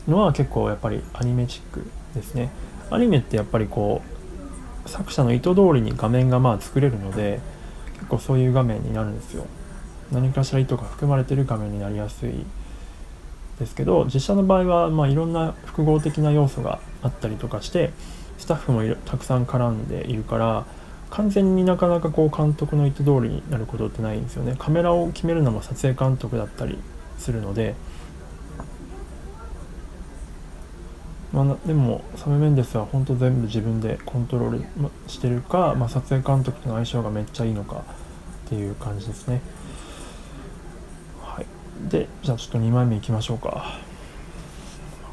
[0.07, 1.85] のは結構やっぱりアニメチック
[2.15, 2.49] ですね。
[2.89, 4.01] アニメってやっぱりこ
[4.85, 7.39] う作者の意図通りに画面がまあ作れるので
[7.93, 9.45] 結構そういう画面になるんですよ。
[10.11, 12.33] 何かしら意図が含まれてる画面になりやすい
[13.59, 17.91] ですけど実写の場合はまあいろんな複合的な要素があったりとかして
[18.39, 20.65] スタッフもたくさん絡んでいるから
[21.11, 24.55] 完全になかなかこう監督の意図通りになることってないんですよね。
[24.57, 26.77] カメラを決めるのも撮影監督だったり
[27.17, 27.75] するので、
[31.33, 34.63] まあ、でもサム・メンデスは本当全部自分でコントロール
[35.07, 37.83] してるか、まあ、撮影監督との相性がめっちゃいいのか
[38.45, 39.41] っていう感じですね。
[41.23, 41.45] はい。
[41.89, 43.79] でじゃあちょっと2枚目いきましょうか。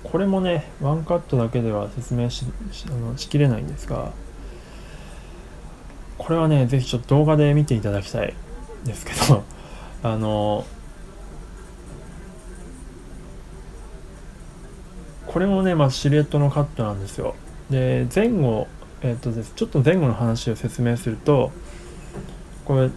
[0.04, 2.44] これもねワンカットだけでは説明し
[2.88, 4.12] あのしきれないんですが
[6.18, 8.34] これはね是非ちょっと動画で見ていただきたい
[8.84, 9.44] ですけど
[10.02, 10.66] あの
[15.26, 17.34] これもね、まあ、シルエットのカットなんですよ。
[17.68, 18.68] で前後
[19.02, 19.52] えっ、とです。
[19.54, 21.52] ちょっと前後の話を説明すると
[22.64, 22.90] これ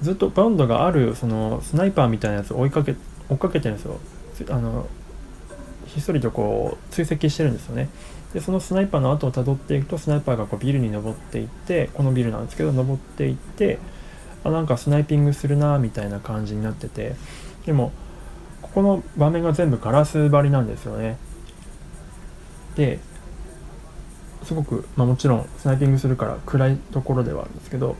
[0.00, 2.94] ずっとバウンドがあるそのスナイパーみたいなやつを追いかけ
[3.28, 3.98] 追っかけてるんですよ。
[4.48, 4.88] あの
[5.86, 7.88] ひっそりとこう追跡してるんですよね。
[8.32, 13.78] でそのスナイパーの後をたどっていくとスナイパーがこうビルに登っていってこのビルなんですけど登っていって
[14.44, 17.16] あなんかスナイピングするなみたいな感じになってて
[17.66, 17.92] でも
[18.62, 21.16] ここの場面が全部ガラス張りなんですよね。
[22.76, 23.00] で
[24.44, 27.96] すごく、まあ、もちろんスナイピングするから暗いところではあるんですけど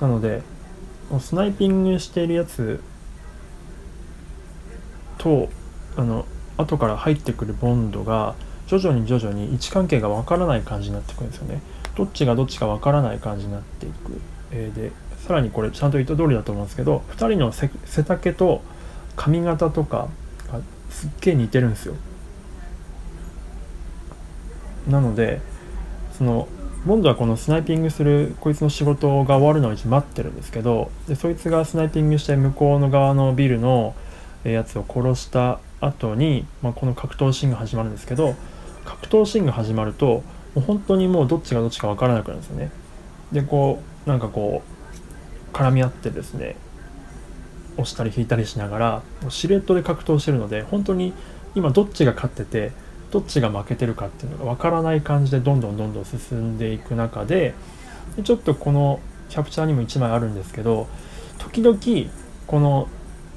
[0.00, 0.42] なので
[1.18, 2.80] スナイピングしているやつ
[5.18, 5.48] と
[5.96, 8.34] あの後から入ってくるボンドが
[8.78, 11.60] 徐々に徐々に位置関係がわからない感じになっていくんですよね。
[11.94, 14.18] どっちがどっちかわからない感じになっていく。
[14.50, 14.92] えー、で
[15.26, 17.68] さらにこれちゃんと言った通りだと思うんですけど2人の背
[18.02, 18.62] 丈と
[19.14, 20.08] 髪型とか
[20.50, 21.94] がすっげえ似てるんですよ。
[24.88, 25.42] なので
[26.16, 26.48] その
[26.86, 33.94] ボンドはこのスナイピングするこいつの仕事が終わるのを一待ってるんですけどでそいつがスナイピングして向こうの側のビルの
[34.44, 38.34] やつを殺した後に、まあ、この格闘シーンが始まるんですけど
[38.84, 40.22] 格闘シーンが始まるとも
[40.56, 42.70] う本当にもうどっちがどっちか分からなくなるんですよね。
[43.32, 44.62] でこうなんかこ
[45.52, 46.56] う絡み合ってですね
[47.74, 51.12] 押したり引いたりしながらシルエットで格闘してるので本当に
[51.54, 52.72] 今どっちが勝ってて
[53.10, 57.54] どっちが負けてるかっていうのが分からない感じでどんどんどんどん進んでいく中で
[58.16, 60.88] でちょっとこのキャプチャーにも1枚あるんですけど
[61.38, 61.78] 時々
[62.46, 62.88] この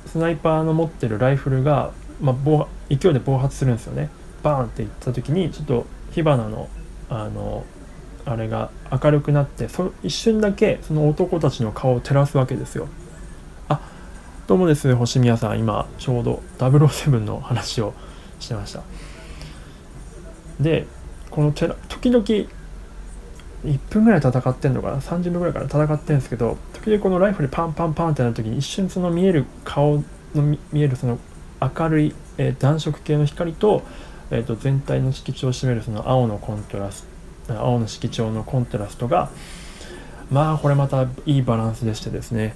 [0.06, 1.91] スナイパーの持ってるライフルが、
[2.22, 4.10] まあ、勢いで暴発するんですよね。
[4.46, 6.70] バーンっていった時にちょっと火花の
[7.10, 7.66] あの
[8.26, 12.88] あれが明るくなってそ一瞬だけその男たちの顔を照らすわけですよ。
[13.70, 13.82] あ
[14.48, 15.60] どうもです星宮さん。
[15.60, 17.93] 今ちょうど007の話を
[18.39, 18.84] してました。
[20.60, 20.86] で
[21.32, 22.48] このテラ時々1
[23.89, 30.04] 分ぐらい戦ってんのかな？30秒ぐらいから戦ってるんですけど時々このライフルパンパンパンってなる時に一瞬その見える顔
[30.36, 31.18] の見えるその
[31.62, 33.84] 明るい、え、暖色系の光と,、
[34.32, 37.05] えー、と全体の色調を占めるその青のコントラス
[37.47, 39.30] ト青の色調のコントラストが
[40.32, 42.55] まあこれまたいいバランスでしてですね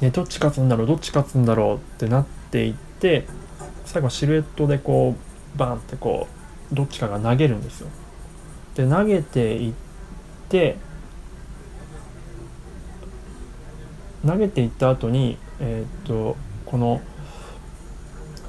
[0.00, 3.26] ねどっち勝つんだろうどっち勝つんだろうってなっていって
[3.86, 5.16] 最後シルエットでこ
[5.56, 6.28] うバンってこ
[6.72, 7.88] うどっちかが投げるんですよ。
[8.74, 9.72] で投げていっ
[10.48, 10.76] て
[14.26, 17.00] 投げていった後にえー、とこの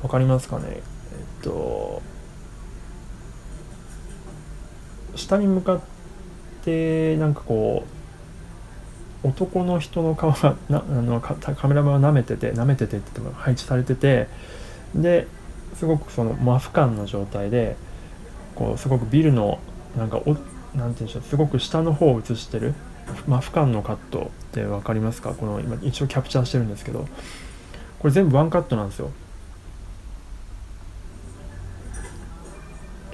[0.01, 0.81] 分かりますかね？
[1.43, 2.01] と
[5.15, 5.81] 下に向かっ
[6.63, 7.85] てなんかこ
[9.23, 14.27] う男の人の顔がなあのカメラマンが舐めてて舐めててって配置されてて
[14.95, 15.27] で
[15.75, 17.75] すごくその真俯瞰の状態で
[18.55, 19.59] こうすごくビルの
[19.97, 22.73] なんかおなんて言うんでしょうすごく下の方を映してる
[23.27, 25.33] 真俯瞰のカットって分かりますか？
[25.33, 27.07] この今一応キャプチャーしてるんですけど
[27.99, 29.11] これ全部ワンカットなんですよ。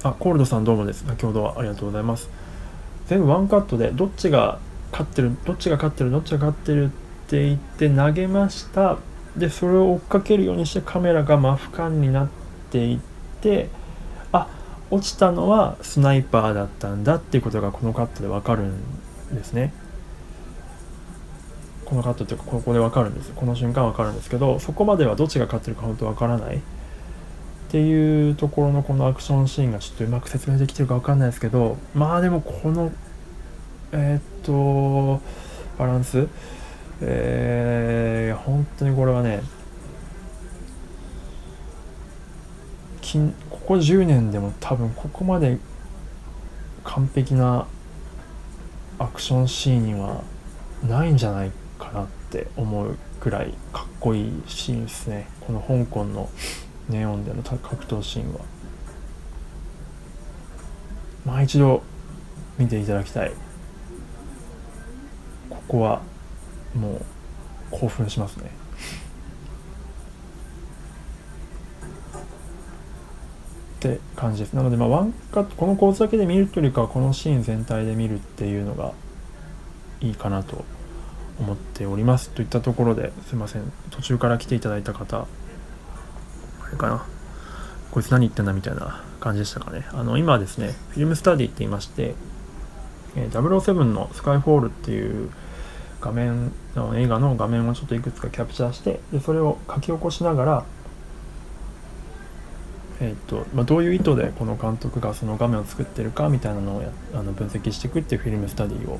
[0.02, 1.06] あコールドさんどうもです。
[1.06, 2.30] 先ほどはありがとうございます。
[3.08, 4.60] 全部ワンカットでどっちが
[4.91, 6.89] 勝ってるどっちが勝ってるどっちが勝ってるっ
[7.28, 8.97] て言って投げました。
[9.36, 12.30] でそれを追っかけるようにしてカメラが真俯瞰になっ
[12.72, 13.00] ていっ
[13.41, 13.70] て
[14.32, 14.47] あ
[14.89, 19.74] 落ちたのはスナイパーだったんだっていうことがこのカットでわかるんですね。
[21.84, 23.34] このカットっていうかここでわかるんです。
[23.36, 26.62] この瞬間わかるんですけどそこまではどっちが勝ってるか本当わからない。
[27.70, 32.91] っていうところのこのアクションシーンがちょっとうまく説明できてるかわかんないですけどまあでもこの
[33.91, 35.22] えー、っと
[35.78, 36.28] バランス
[37.01, 39.41] えー、本当にこれはね
[43.49, 45.57] ここ10年でも多分ここまで
[46.84, 47.67] 完璧な
[48.97, 50.24] アクションシーンには
[50.84, 55.28] ないんじゃないかなって思うくらいかっこいいシーンですね。
[55.41, 56.30] この香港の
[56.90, 58.40] ネオンでの格闘シーンは。
[61.26, 61.84] まあ一度
[62.58, 63.32] 見ていただきたい。
[65.50, 66.02] ここは
[66.76, 67.02] もう
[67.72, 68.50] 興奮しますね。
[73.78, 74.54] って感じです。
[74.54, 78.94] なのでまあワンカットこの構図だけで見るというよりかはこのシーン全体で見るっていうのが
[80.02, 80.66] いいかなと
[81.40, 82.30] 思っております。
[82.32, 83.72] といったところですいません。
[83.92, 85.28] 途中から来ていただいた方
[86.72, 87.05] れかな。
[87.91, 89.86] こいつ何言ってんだみたいな感じでしたかね。
[89.91, 92.15] あの今ですねフィルムスタディって言いまして、
[93.15, 95.30] えー、007のスカイフォールっていう
[96.01, 100.65] 画面の映画の画面をちょっといくつかキャプチャーしてでそれを書き起こしながら
[103.01, 108.99] えーとまあ、どういう意図でこの監督がその画面を作ってるかみたいなのをあの分析していくっていうフィルムスタディを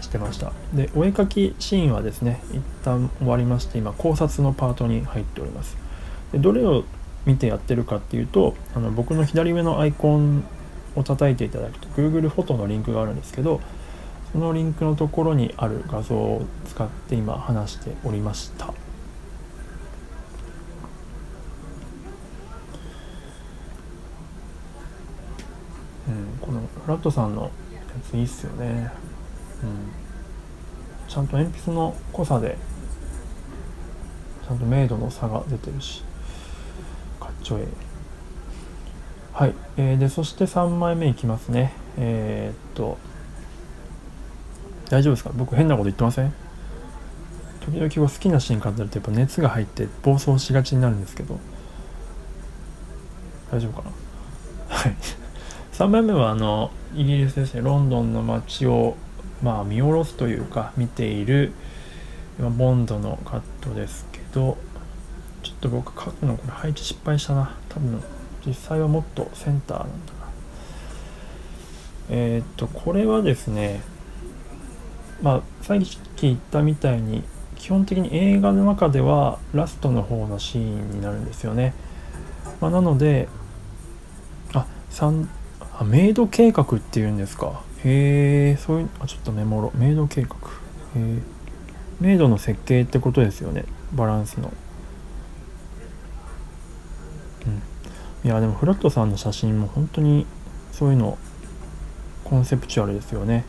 [0.00, 0.52] してました。
[0.74, 5.76] でお絵かきシーンはですね一旦終わりまして今考察のパートに入っております。
[6.34, 6.82] でどれを
[7.26, 10.44] 見てやってるかっていうとあの僕の左上のアイコン
[10.96, 13.60] を叩いていただくと Google フォトのリンクがあるんですけど
[14.32, 18.66] そのリンクのところにある画像を使って今話しておりました。
[18.66, 18.70] う
[26.10, 27.80] んこのフラットさんのや
[28.10, 28.90] ついいっすよね。
[29.62, 29.92] うん。
[31.08, 32.58] ちゃんと鉛筆の濃さで
[34.46, 36.02] ちゃんと明度の差が出てるし。
[37.44, 37.66] ちょえ
[39.34, 41.72] はい、えー、でそして3枚目いきますね。
[41.98, 42.98] えー、っと。
[44.88, 45.30] 大丈夫ですか？
[45.34, 46.32] 僕変なこと言ってません？
[47.60, 51.38] 時々好きなシーン語るとやっぱ熱が入って暴走しがちになるんですけど。
[53.50, 53.90] 大丈夫かな？
[54.76, 54.96] はい。
[55.72, 57.60] 3番目はあのイギリスですね。
[57.60, 58.96] ロンドンの街を
[59.42, 61.52] まあ見下ろすというか見ている
[62.38, 64.56] ボンドのカットですけど。
[65.64, 67.56] と僕書くのこれ配置失敗したな。
[67.68, 68.02] 多分
[68.46, 70.24] 実際はもっとセンターなんだな。
[72.10, 73.80] えー、っとこれはですね
[75.22, 77.22] まあさっき言ったみたいに
[77.56, 81.72] 基本的に映画の中ではラストの方のシーンになるんですよね、
[82.60, 83.28] まあ、なので
[84.52, 85.26] あ3
[85.78, 87.62] あメイド計画っていうんですか。
[87.82, 90.34] へえそういうあちょっとメモろメイド計画。
[90.34, 90.36] へ
[90.96, 91.18] え
[92.00, 93.64] メイドの設計ってことですよね。
[93.94, 94.52] バランスの
[97.46, 97.62] うん
[98.24, 100.26] いやでもフラットさんの写真も本当に
[100.72, 101.18] そういうの
[102.24, 103.44] コンセプチュアルですよね。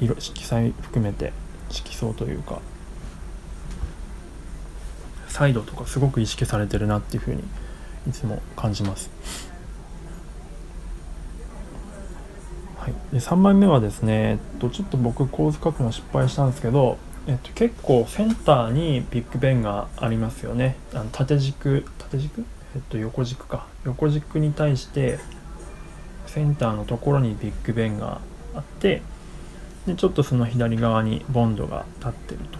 [0.00, 1.32] 色色彩含めて
[1.70, 2.60] 色相というか。
[5.34, 7.42] サイドとかすごく意識されてるなっていうふうに
[8.08, 9.10] いつも感じます。
[12.76, 20.76] はい、で3枚目はですね、えっと、ちょっと僕構図書くの失敗したんですけど、えっと、結構センターにビッグベンがありますよね。
[20.92, 22.44] あの縦軸縦軸？
[22.74, 23.66] えっと横軸か。
[23.84, 25.18] 横軸に対して
[26.26, 28.20] センターのところにビッグベンが
[28.54, 29.02] あって
[29.86, 32.58] でちょっとその左側にボンドが立ってると。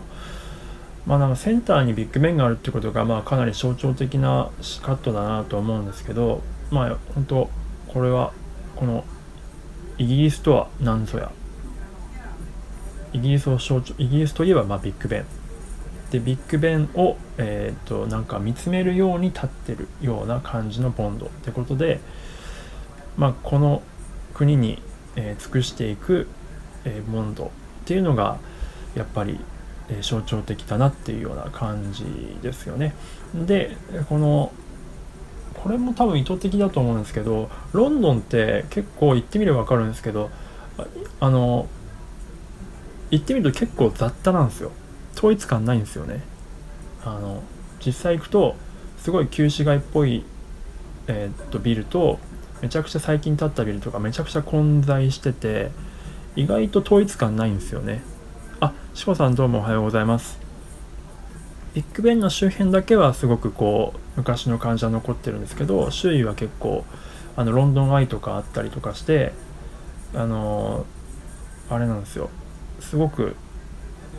[1.07, 4.51] まあなんかセンターにビッグベンがあるってことがまあかなり象徴的な
[4.83, 7.51] カットだなと思うんですけどまあ本当
[7.89, 8.33] これは
[8.77, 9.05] この
[9.99, 11.31] イギリスとは何ぞや。
[13.13, 15.27] イギリスを象徴イギリスといえばまあビッグベン。
[16.11, 22.01] でビッグベンを、えーと、なんか見つめるように立ってるような感じのボンドってことで、
[23.17, 23.83] まあ、この
[24.35, 24.81] 国に、
[25.17, 26.29] えー、尽くしていく、
[26.85, 27.49] えー、ボンドっ
[27.85, 28.39] ていうのが
[28.95, 29.41] やっぱり
[29.89, 32.05] え象徴的だなっていうような感じ
[32.43, 32.95] ですよね。
[33.35, 33.77] で
[34.09, 34.53] この
[35.55, 40.31] これも多分意図的だと思うんですけどロンドンって結構行ってみれば分かるんですけど
[41.21, 41.69] あの
[43.11, 44.73] 行ってみると結構雑多なんですよ
[45.15, 46.23] 統一感ないんですよね。
[47.05, 47.43] あの
[47.85, 48.57] 実際行くと
[48.99, 50.25] すごい旧市街っぽい、
[51.07, 52.19] えー、っとビルと
[52.63, 55.71] めちゃくちゃ最近建ったビルとかめちゃくちゃ混在してて
[56.35, 58.03] 意外と統一感ないんですよね。
[58.61, 60.39] あ、しこさんどうもおはようございます。
[61.75, 66.85] ビッグベンの周辺だけはすごくこう昔の感じは残ってるんですけど周囲は結構
[67.37, 69.33] あのロンドンアイとかあったりとかして
[70.15, 70.87] あの
[71.69, 72.31] あれなんですよ。
[72.81, 73.37] すごく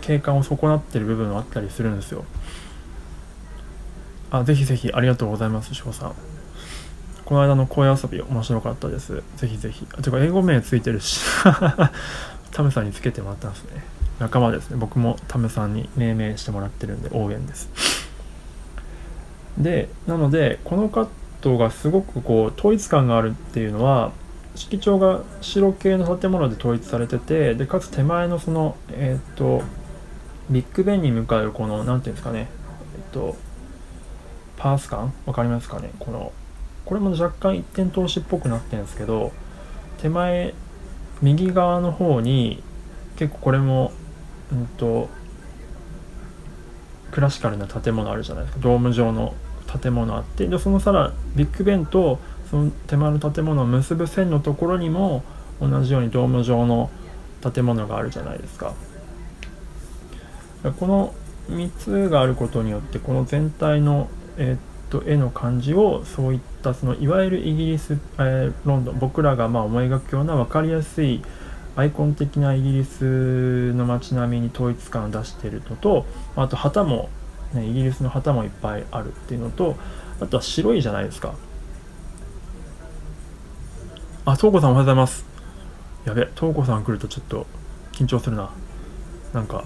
[0.06, 2.26] 景観を損なってる部分があったりするんですよ。
[4.32, 6.16] あぜひぜひありがとうございますしこさん。
[7.26, 9.24] この間の声遊び面白かったです。
[9.38, 9.88] ぜひぜひ。
[9.98, 11.22] あてか英語名ついてるし。
[12.52, 13.84] タムさんにつけてもらったんですね。
[14.20, 14.78] 仲間ですね。
[14.78, 17.70] 僕もタムさんに命名してもらってるんで応援です。
[19.58, 21.08] でなのでこのカッ
[21.42, 24.12] トがすごくこう統一感があるっていうのは
[24.56, 29.64] 色調が白系の建物で統一されててでかつ手前のそのえっ、と
[30.50, 32.48] ビッグベンに向かうこの何ていうんですかね。
[32.96, 33.36] えっ、と
[34.58, 35.14] パース感？
[35.26, 35.92] 分かりますかね？
[36.00, 36.32] この
[36.86, 39.32] これも若干一点通しっぽくなってるんですけど
[39.98, 40.54] 手前
[41.22, 42.62] 右側の方に
[43.16, 43.92] 結構これも
[44.52, 45.10] うんと
[47.12, 48.62] クラシカルな建物あるじゃないですか。
[48.62, 49.34] ドーム状の
[49.82, 52.20] 建物あってでそのさらビッグベンと
[52.52, 55.24] その手前の建物を結ぶ線のところにも
[55.60, 56.92] 同じようにドーム状の
[57.42, 58.74] 建物があるじゃないですか。
[60.72, 61.14] この
[61.50, 64.60] 3つがあることによってこの全体の、えー、っ
[64.90, 71.22] と絵の感じをそういったそのいわゆるイギリス、えー、ロンドン僕らがまあ思い描くような分かりやすい
[71.76, 76.06] アイコン的なイギリスの街並みに統一感を出しているのと
[76.36, 77.10] あと旗も、
[77.54, 79.76] ね、イギリスの旗もいっぱいあるっていうのと
[80.22, 81.36] あとは白いじゃないですか。
[84.28, 85.26] あ東子さんおはようございます。
[86.06, 87.46] やべ東子さん来るとちょっと
[87.92, 88.50] 緊張するな。
[89.34, 89.66] なんか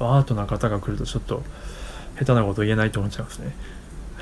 [0.00, 1.42] アートな方が来るとちょっと
[2.18, 3.54] 下手なこと言えないと思っちゃいますね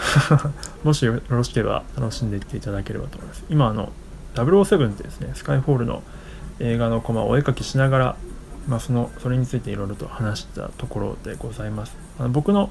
[0.82, 3.92] もしよろしければ楽しんでいっていただければと思います今あの
[4.34, 6.02] 007ってですねスカイフォールの
[6.60, 8.16] 映画のコマをお絵かきしながら、
[8.68, 11.96] まあ、そのそれについていろいろと話したところでございます。
[12.18, 12.70] あの僕の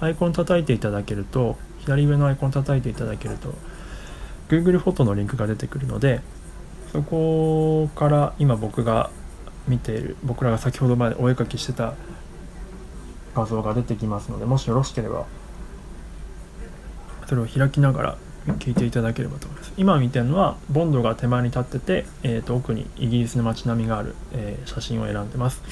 [0.00, 3.54] アイコン叩いていただけると左上のアイコン叩いていただけると
[4.48, 6.20] Google フォトのリンクが出てくるので
[6.92, 9.10] そこから今僕が
[9.66, 11.94] 見ている僕らが先ほどまでお絵かきしてた
[13.34, 15.26] 画像が出てきますのでもしよろしければ。
[17.26, 18.18] それを開きながら
[18.58, 19.72] 聞いていただければと思います。
[19.78, 25.62] 今見てるのはボンドが手前に立ってて、えー、と奥にイギリスの街並みがある、えー、写真を選んでます、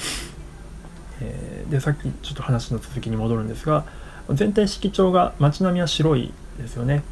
[1.21, 3.85] えー、でさっきちょっと話の続きに戻るんですが
[4.31, 7.03] 全体色調が街並みは白いですよね。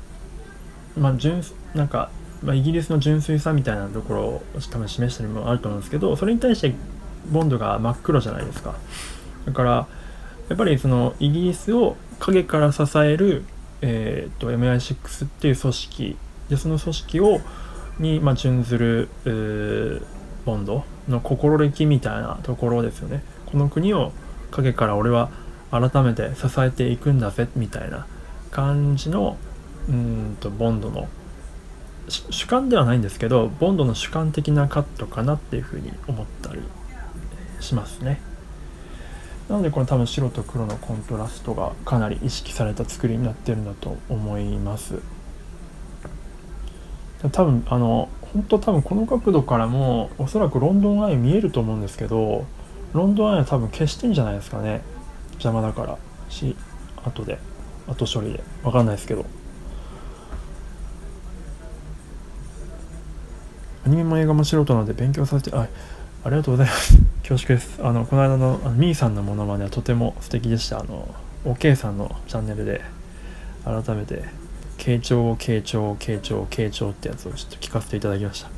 [0.97, 1.43] まあ純
[1.75, 2.09] なんか、
[2.43, 6.73] まあ、イギリスの純粋さみたいなところを多分示したりもあると思うんですけどそれに対して
[7.31, 8.73] ボンドが真っ黒じゃないですか。
[9.45, 9.87] だから
[10.51, 13.45] やっぱりそのイギリスを影から支える、
[13.81, 16.17] えーと、MI6 っていう組織
[16.49, 17.39] でその組織を
[17.99, 20.05] に、まあ、準ずる、えー、
[20.43, 24.11] ボンドの心歴みたいなところですよねこの国を
[24.51, 25.31] 影から俺は
[25.71, 28.05] 改めて支えていくんだぜみたいな
[28.51, 29.37] 感じの
[29.87, 31.07] うんとボンドの
[32.09, 36.61] 主観ではないんですけどボンドの主観的なカットかなっていうふうに思ったり
[37.61, 38.19] しますね。
[39.51, 45.01] なのでこれ多分白と黒のコントラストがかなり意識された作りになってるんだと思います。
[47.33, 52.45] 多分あの本当多分この角度からもおそらくロンドンアイ見えると思うんですけど
[52.93, 54.81] ロンドンアイは多分消してんじゃないですかね。
[55.33, 55.97] 邪魔だから。
[56.29, 56.55] し
[57.03, 57.37] 後で。
[57.89, 58.41] 後処理で。
[58.63, 59.25] 分かんないですけど。
[63.85, 65.67] アニメも映画も素人なので勉強させてあ
[66.23, 66.97] ありがとうございます。
[67.27, 67.79] 恐縮です。
[67.81, 70.79] あのこの間のあのミーさんのものまねはとても素敵でした。
[70.79, 71.13] あの
[71.45, 72.81] OK さんのチャンネルで
[73.65, 74.25] 改めて
[74.77, 78.49] 傾聴傾聴傾聴傾聴ってやつをちょっと聞かせていただきました。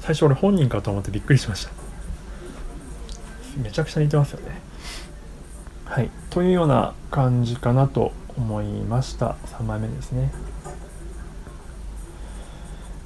[0.00, 1.72] 最初俺本人かと思ってびっくりしました。
[3.62, 4.60] めちゃくちゃ似てますよね。
[5.86, 6.10] はい。
[6.28, 9.36] というような感じかなと思いました。
[9.46, 10.30] 3枚目ですね。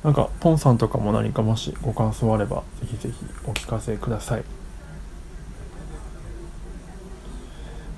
[0.05, 4.45] なんかポンさんとかも何かもしご感想あればぜひぜひお聞かせください。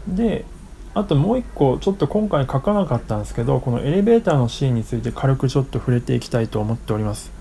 [0.08, 0.44] で
[0.92, 7.32] あともう一個ちょっと今回書かなかったんですけどこのエレベーターのシーンについて軽くちょっと触れていきたいと思っております。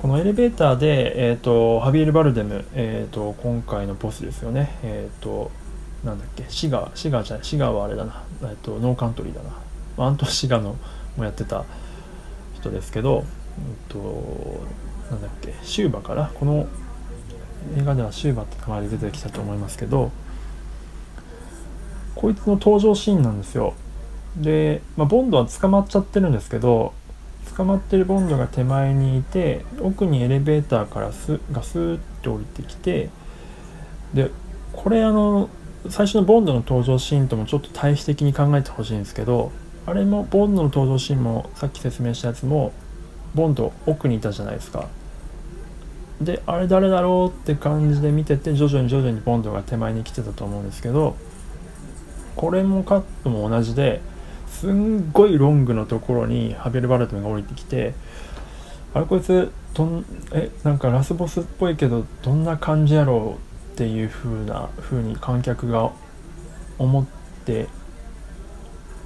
[0.00, 4.78] このエレベーターで、えーと、ハビエル・バルデム、えーと、今回のボスですよね。
[4.82, 5.50] えっ、ー、と
[6.04, 10.06] なんだっけシガーシガーじゃないシガーはあれだな、えーと、ノーカントリーだな。
[10.06, 10.76] アントシガの
[11.16, 11.64] もやってた
[12.54, 13.24] 人ですけど
[13.60, 13.98] えっと、
[15.10, 16.30] なんだっけ、シューバかな？
[16.34, 16.66] この
[17.78, 20.10] 映画ではシューバって名前で出てきたと思いますけど、
[22.14, 23.74] こいつの登場シーンなんですよ。
[24.36, 26.94] で、まあ、ボンドは捕まっちゃってるんですけど、
[27.56, 33.10] 捕まってるボンドが手前にいて、奥にエレベーターからスがスーッと降りてきて、
[34.14, 34.30] で、
[34.72, 35.48] これあの、
[35.88, 39.50] 最初のボンドの登場シーンともちょっと対比的に考えてほしいんですけど、
[39.86, 42.72] あれもボンドの登場シーンもさっき説明したやつも
[43.34, 44.88] ボンド奥にいたじゃないですか。
[46.20, 51.16] であれ誰だろうって感じで見てて徐々に徐々にボンドが手前に来てたと思うんですけど
[52.36, 54.02] これもカットも同じで
[54.46, 57.94] すんごいロングのところにハベル・バルトムが降りてきて
[58.92, 63.38] あれこいつどんえなんかラスボスっぽいけどどんな感じやろ
[63.72, 65.90] うっていう風な風に観客が
[66.76, 67.06] 思っ
[67.46, 67.68] て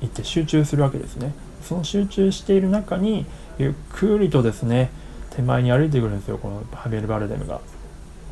[0.01, 1.33] いて集中するわけですね。
[1.63, 3.25] その集中している中に
[3.59, 4.91] ゆっくりとですね
[5.31, 6.39] 手前に歩いてくるんですよ。
[6.39, 7.61] このハビエル・バルデムが。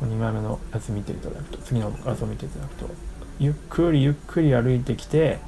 [0.01, 1.57] 2枚目のやつ見ていただくと。
[1.59, 3.13] 次の画像見ていただくと。
[3.39, 5.39] ゆっくりゆっくり歩いてきて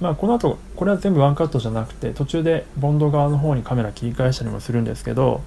[0.00, 5.42] まあこの後これは全部ワンカットじゃなくて途中でボンド側の方にカメラ切り返したりもするんですけど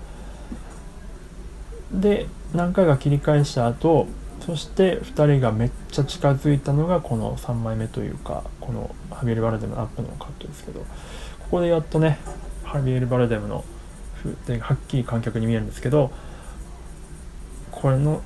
[1.91, 4.07] で何回か切り返した後
[4.45, 10.85] そして2人がめっちゃ近づいたのがこの3枚目というかこのハビエル・バルデムのアップのカットですけどこ
[11.51, 12.19] こでやっとね
[12.65, 13.63] ハビエル・バルデムの
[14.45, 16.11] 風はっきり観客に見えるんですけど
[17.71, 18.21] これの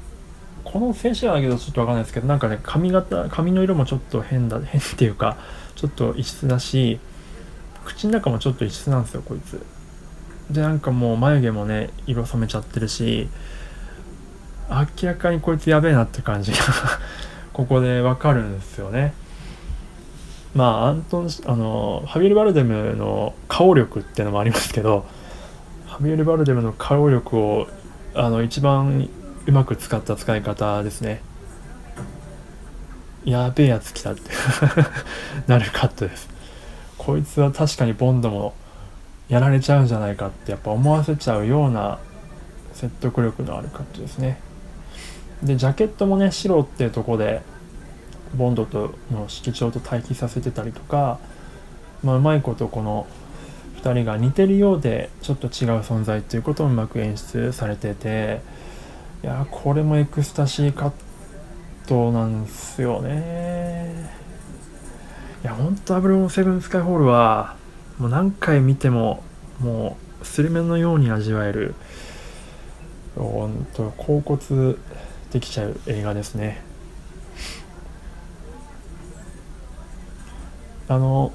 [0.64, 5.38] この静止画だけどちょっとわかんないですけどなんかね髪型髪の色もちょっと変だ変っていうか
[5.76, 7.00] ちょっと異質だし
[7.86, 9.66] 口の中もちょっと異質なんですよこいつ。
[10.52, 13.30] でなんかもう眉毛もね色染めちゃってるし
[14.70, 16.58] 明らかにこいつやべえなって感じが
[17.54, 19.14] ここでわかるんですよね。
[20.54, 25.06] まあアントンあのハビエル・バルデムの顔力っていうのもありますけど
[25.86, 27.68] ハビエル・バルデムの顔力を
[28.14, 29.10] あの一番
[29.46, 31.22] うまく使った使い方ですね。
[33.26, 34.32] やべえやつ来たって。
[35.48, 36.30] なるカットです。
[36.98, 38.54] こいつは確かにボンドも
[39.28, 42.00] やられちゃうんじゃないかってやっぱ思わせちゃうような
[42.74, 44.40] 説得力のあるカットですね。
[45.44, 47.42] でジャケットもね白っていうとこで
[48.36, 51.20] ボンドとの色調と対比させてたりとか、
[52.04, 53.08] まあ、うまいことこの
[53.82, 55.50] 2人が似てるようでちょっと違う
[55.80, 58.42] 存在っていうことをうまく演出されてて
[59.24, 60.92] いやこれもエクスタシーカッ
[61.88, 64.10] トなんすよね。
[65.44, 67.56] いやほんとアブロンセブンスカイホールは
[67.98, 69.24] もう何回見ても
[69.60, 71.76] もうスルメのように味わえる
[73.16, 74.78] 本当恍惚
[75.32, 76.69] できちゃう映画ですね。
[80.90, 81.32] あの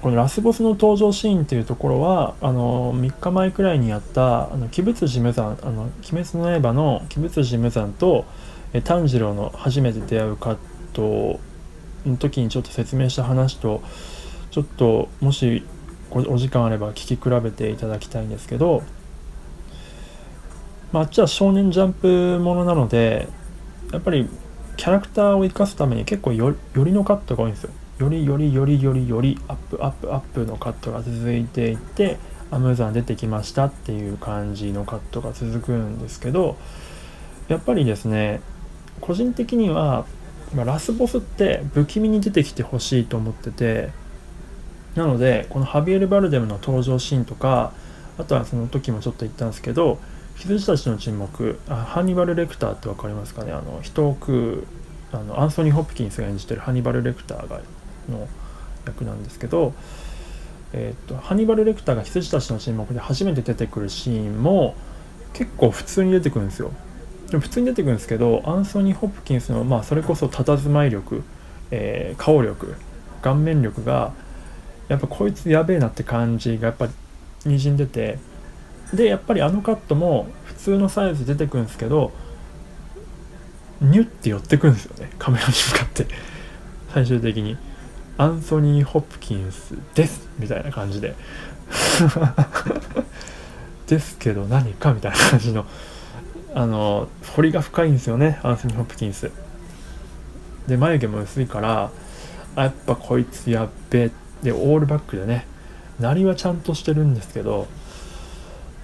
[0.00, 8.24] このラスボスの登場シーンっていうところはあの3日前くらいにやったあの鬼仏寺無惨あの鬼滅の刃の鬼仏寺無惨と
[8.72, 10.56] え炭治郎の初めて出会うカッ
[10.92, 11.40] ト
[12.06, 13.82] の時にちょっと説明した話と
[14.52, 15.64] ちょっともし
[16.10, 18.82] お時間あれば聞き比べていただきたいんですけど、
[20.92, 23.28] まあ、あっちは少年ジャンプものなので
[23.92, 24.28] やっぱり
[24.76, 27.70] キャラクターを生かすために結構よりのカットが多いんですよ。
[27.98, 32.16] よりよりよりよりよりアップアップアップのカットが続いていって
[32.50, 36.56] アムザン出てきましたっていう感じのカットが続くんですけど
[37.48, 38.40] やっぱりですね
[39.00, 40.06] 個人的には
[40.54, 43.90] ラスボスって不気味に出てきてほしいと思ってて
[44.94, 47.72] なのでこのハビエル・バルデムの登場シーンとか
[48.16, 49.98] あとはその時もちょっと言ったんですけど
[50.36, 53.52] 羊たちの沈黙あハニバル・レクターって分かりますかね？
[53.52, 54.66] あの人を食
[55.12, 57.60] うあのアンソニー・ホプキンスが演じてるハニバル・レクターが
[58.10, 58.28] の
[58.86, 59.74] 役なんですけど、
[60.72, 64.74] えーと、ハニバル・レクターが羊たちの沈黙で初めて出てくるシーンも
[65.32, 66.72] 結構普通に出てくるんですよ。
[67.30, 71.22] でも普通に出てくるんですけどアンソニー・ホプキンスの、まあ、それこそ佇まい力、
[71.70, 72.74] えー、顔力
[73.20, 74.12] 顔面力が
[74.88, 76.88] やっぱこいつやべえなって感じがやっぱ
[77.44, 78.18] にじんでて
[78.94, 82.12] でやっぱりあのカットも普通のサイズで出てくるんですけど
[83.80, 85.10] ニュッて寄ってくるんですよね。
[85.18, 86.06] カメラに向かって。
[86.92, 87.56] 最終的に。
[88.18, 91.14] アンソニー・ホプキンスですみたいな感じで。
[93.86, 95.64] ですけど何かみたいな感じの
[96.54, 99.30] あの彫りが深いんですよねアンソニー・ホプキンス
[100.66, 101.90] で眉毛も薄いから
[102.56, 104.10] あやっぱこいつやっべ
[104.42, 105.46] でオールバックでね
[105.98, 107.66] なりはちゃんとしてるんですけど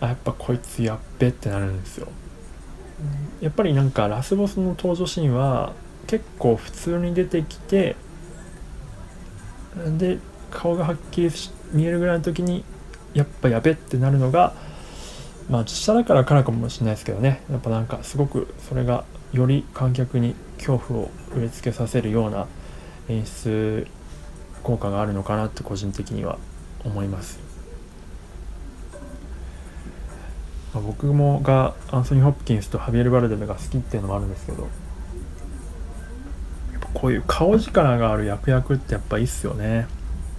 [0.00, 2.08] あやっぱこいつやっべってなるんですよ。
[3.40, 5.72] やっぱりなんかラスボスの登場シーンは
[6.06, 7.96] 結構普通に出てきて
[9.98, 10.18] で
[10.50, 11.30] 顔がはっきり
[11.72, 12.64] 見えるぐらいの時に
[13.12, 14.54] やっぱやべってなるのが
[15.50, 17.42] まあ実写だからからかもしれないですけどね。
[17.50, 22.46] やっぱなんかすごくそれがより観客に恐怖を植え付けさせるような
[23.08, 23.86] 演出
[24.62, 26.38] 効果があるのかなって個人的には
[26.84, 27.38] 思います、
[30.72, 34.68] まあ、僕もがアンソニー・ホプキンスとハビエル・バルデメが好きっていうのもあるんですけど
[36.94, 39.86] こういう顔力がある役役ってやっぱいいっすよね。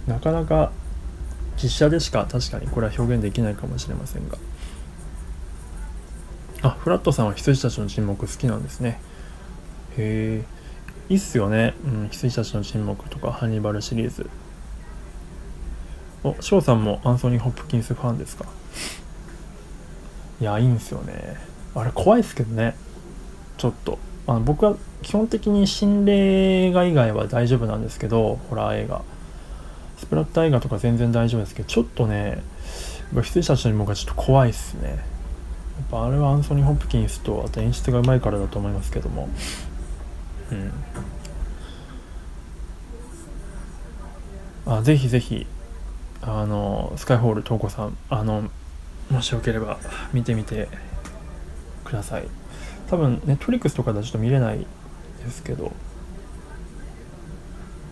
[0.08, 0.72] なかなか
[1.62, 4.36] 実写でしか確かにこれは表現できないかもしれませんが。
[6.62, 9.00] あフラットさんは羊たちの沈黙好きなんですね。
[9.96, 10.56] へえ。
[11.08, 14.28] いいっすよね、うん、羊たちの沈黙とかハンニバルシリーズ。
[16.24, 18.46] お翔さんもアンソニー・ホップキンスファンですか？
[20.40, 21.36] いやいいんすよね。
[21.74, 22.74] あれ怖いっすけどね。
[23.58, 23.98] ちょっと。
[24.26, 24.76] あの僕は
[25.06, 29.02] 基本的に心霊映画以外は大丈夫なんですけどホラー映画。
[29.98, 32.42] スプラッター映画とか全然大丈夫ですけどちょっとね
[33.14, 34.88] 羊たちのもがちょっと怖いっすね。
[34.88, 34.98] やっ
[35.92, 39.28] ぱあれはアンソニー・ホプキンスとあと演出がうまいからだと思いますけども。
[40.50, 40.72] うん。
[44.66, 45.46] あぜひぜひ
[46.20, 48.50] あのスカイホール東子さんあの
[49.08, 49.78] もしよければ
[50.12, 50.68] 見てみて
[51.84, 52.26] ください。
[52.90, 54.66] 多分ネットリックスとかではちょっと見れない
[55.26, 55.72] ですけど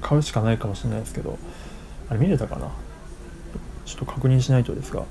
[0.01, 1.39] 買うしかないかもしれないですけど
[2.09, 2.71] あれ見れたかな？
[3.85, 5.05] ちょっと確認しないとですが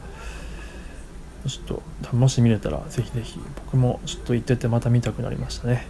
[1.47, 5.85] ちょっともし見れたらぜひぜひ僕もちょっと行っててまた見たくなりましたね。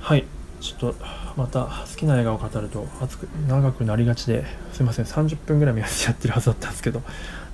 [0.00, 0.24] はい。
[0.60, 0.96] ちょっと
[1.36, 5.04] また好きな映画を語ると熱く長くなりがちですいません。
[5.04, 7.00] 30分ぐらい目安でやってるはずだったんですけど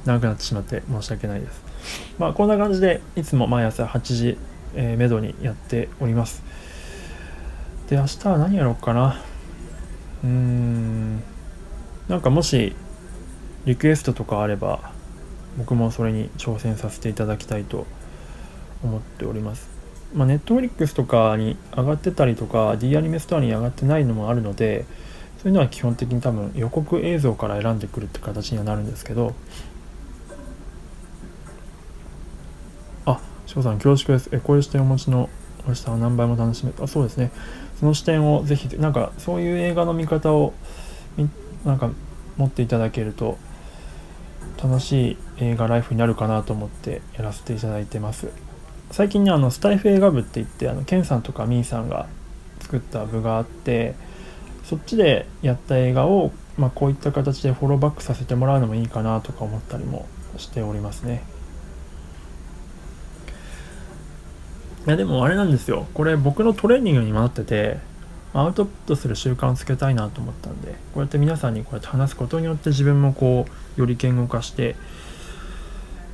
[0.06, 1.62] 長くなってしまって申し訳ないです。
[2.18, 4.38] まあこんな感じでいつも毎朝8時、
[4.74, 6.42] えー、めどにやっております。
[7.88, 9.20] で明日は何やろうかな。
[10.22, 11.22] うーん。
[12.08, 12.74] なんかもし
[13.64, 14.92] リクエストとかあれば
[15.56, 17.86] 僕もそれに挑戦させていただきたいと
[18.82, 19.68] 思っております。
[20.14, 24.84] まあ、ネットフリックスとかに上がってたりとか D アニメストアに上がってないのもあるので
[25.38, 29.34] そういうのは基本的に多分予告映像から選んでくるって形にはなるんですけど。
[33.06, 34.30] あ翔さん恐縮です。
[34.32, 35.28] えこういう視点をお持ちの
[35.68, 36.86] おいしさは何倍も楽しめた。
[36.86, 37.30] そうですね。
[37.84, 40.54] その視点をぜひなんかそういう映画の見方を
[41.66, 41.90] なんか
[42.38, 43.36] 持っていただけると
[44.56, 48.30] 楽しい映画ライフになるかなと思ってやらせていただいてます
[48.90, 52.08] 最近ねあのスタイフ映画部って言ってあのケンさんとかミーさんが
[52.60, 53.94] 作った部があって
[54.64, 60.06] そっちでやった映画をまあ、こういった形でフォローバックさせてもらうのもいいかなとか思ったりも
[60.36, 61.33] しておりますね。
[64.86, 65.86] いやでもあれなんですよ。
[65.94, 67.78] これ僕のトレーニングにもなってて
[68.34, 74.74] アウトプットする習慣をつけたいなと思ったんでこうやって皆さんにこうやって話すことによって自分もこうより言語化して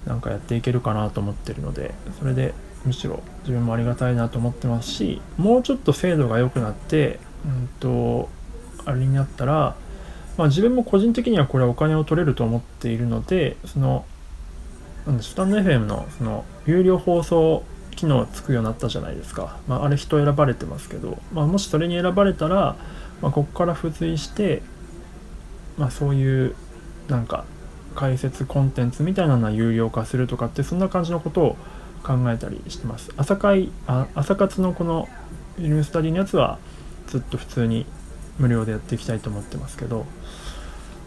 [0.07, 2.53] なんかやっていけるかなと思ってるのでそれで
[2.85, 8.29] むしろ自分もありがたいなと思ってますしもうちょっと精度が良くなってうんと
[8.85, 9.75] あれになったら、
[10.37, 14.05] まあ、自分も個人的にはこれお金を取れると思っているのでその
[15.07, 17.65] なんでスタンド FM のその有料放送
[18.01, 22.77] 機能つくようになったじゃないですか、まあ、あれ人選ばれてますけど、まあ、もしそれに選ばれたら、
[23.21, 24.63] まあ、ここから付随して、
[25.77, 26.55] まあ、そういう
[27.09, 27.45] なんか
[27.95, 31.57] 解説コンテンツみたいなのは有料化するとかってそんな感じのことを
[32.03, 33.13] 考えたりしてます。
[33.19, 35.07] 朝会あ朝活のこの
[35.57, 36.59] フィルムスタディのやつは
[37.09, 37.85] ずっと普通に
[38.39, 40.07] 無料でやっていきたいと思ってますけど、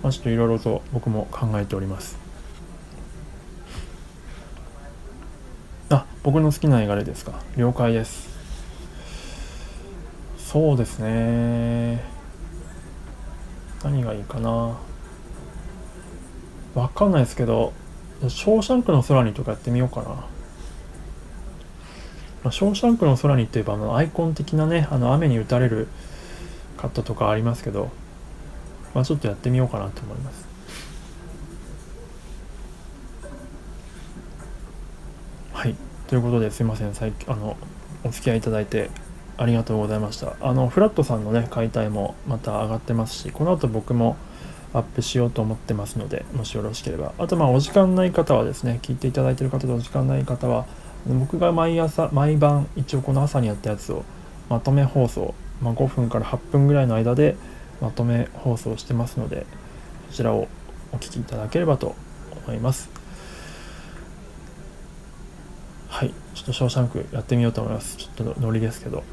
[0.04, 2.18] まあ、ちょっといろいろと僕も考えております
[5.90, 7.34] あ僕の好きな映画でですか？
[7.58, 8.30] 了解です。
[10.38, 12.04] そうですね。
[13.84, 14.78] 何がいいかな？
[16.76, 17.74] わかんないですけど
[18.30, 20.26] 「ショーシャンクの空に」とかやってみようかな、
[22.46, 25.88] ま、ショーシャンクの空にっていえばあのアイコン的なねあの雨に打たれる
[26.78, 27.92] カットとかありますけど、
[28.96, 30.48] まあ、ちょっとやってみようかなと思います
[35.54, 35.76] はい
[36.08, 36.94] ということですいません。
[36.94, 37.58] 最近あの
[38.04, 38.90] お付き合いいただいて
[39.38, 40.36] ありがとうございました。
[40.42, 44.18] あのフラットさんのね解体もまた上がってますしこの後僕も
[44.74, 47.14] アップしようと思ってますのでもしよろしければ。
[47.18, 50.66] あとまあお時間ない方はですね聞いていただいてる方とお時間ない方は
[51.08, 54.04] 僕が毎朝毎晩一応この朝にやったやつを
[54.50, 57.36] まとめ放送、まあ、5分から8分ぐらいの間で
[57.82, 59.46] まとめ放送してますので
[60.10, 60.48] そちらを
[60.92, 61.96] お聞きいただければと
[62.46, 62.93] 思います。
[65.94, 67.98] はい、ちょっとショーシャンクやってみようと思います。
[67.98, 69.04] ちょっとノリですけど。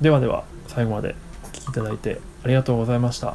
[0.00, 3.34] ではでは、最後までお聴きいただいてありがとうございました。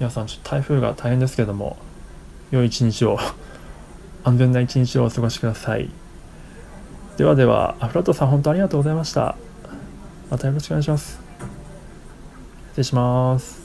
[0.00, 1.76] 皆さん、ちょっと台風が大変ですけども、
[2.50, 3.20] 良い一日を、
[4.24, 5.90] 安全な一日をお過ごしください。
[7.18, 9.36] ではでは、アフラットさん、本当ありがとうございました。
[10.28, 11.20] またよろしくお願いします。
[12.70, 13.59] 失礼します。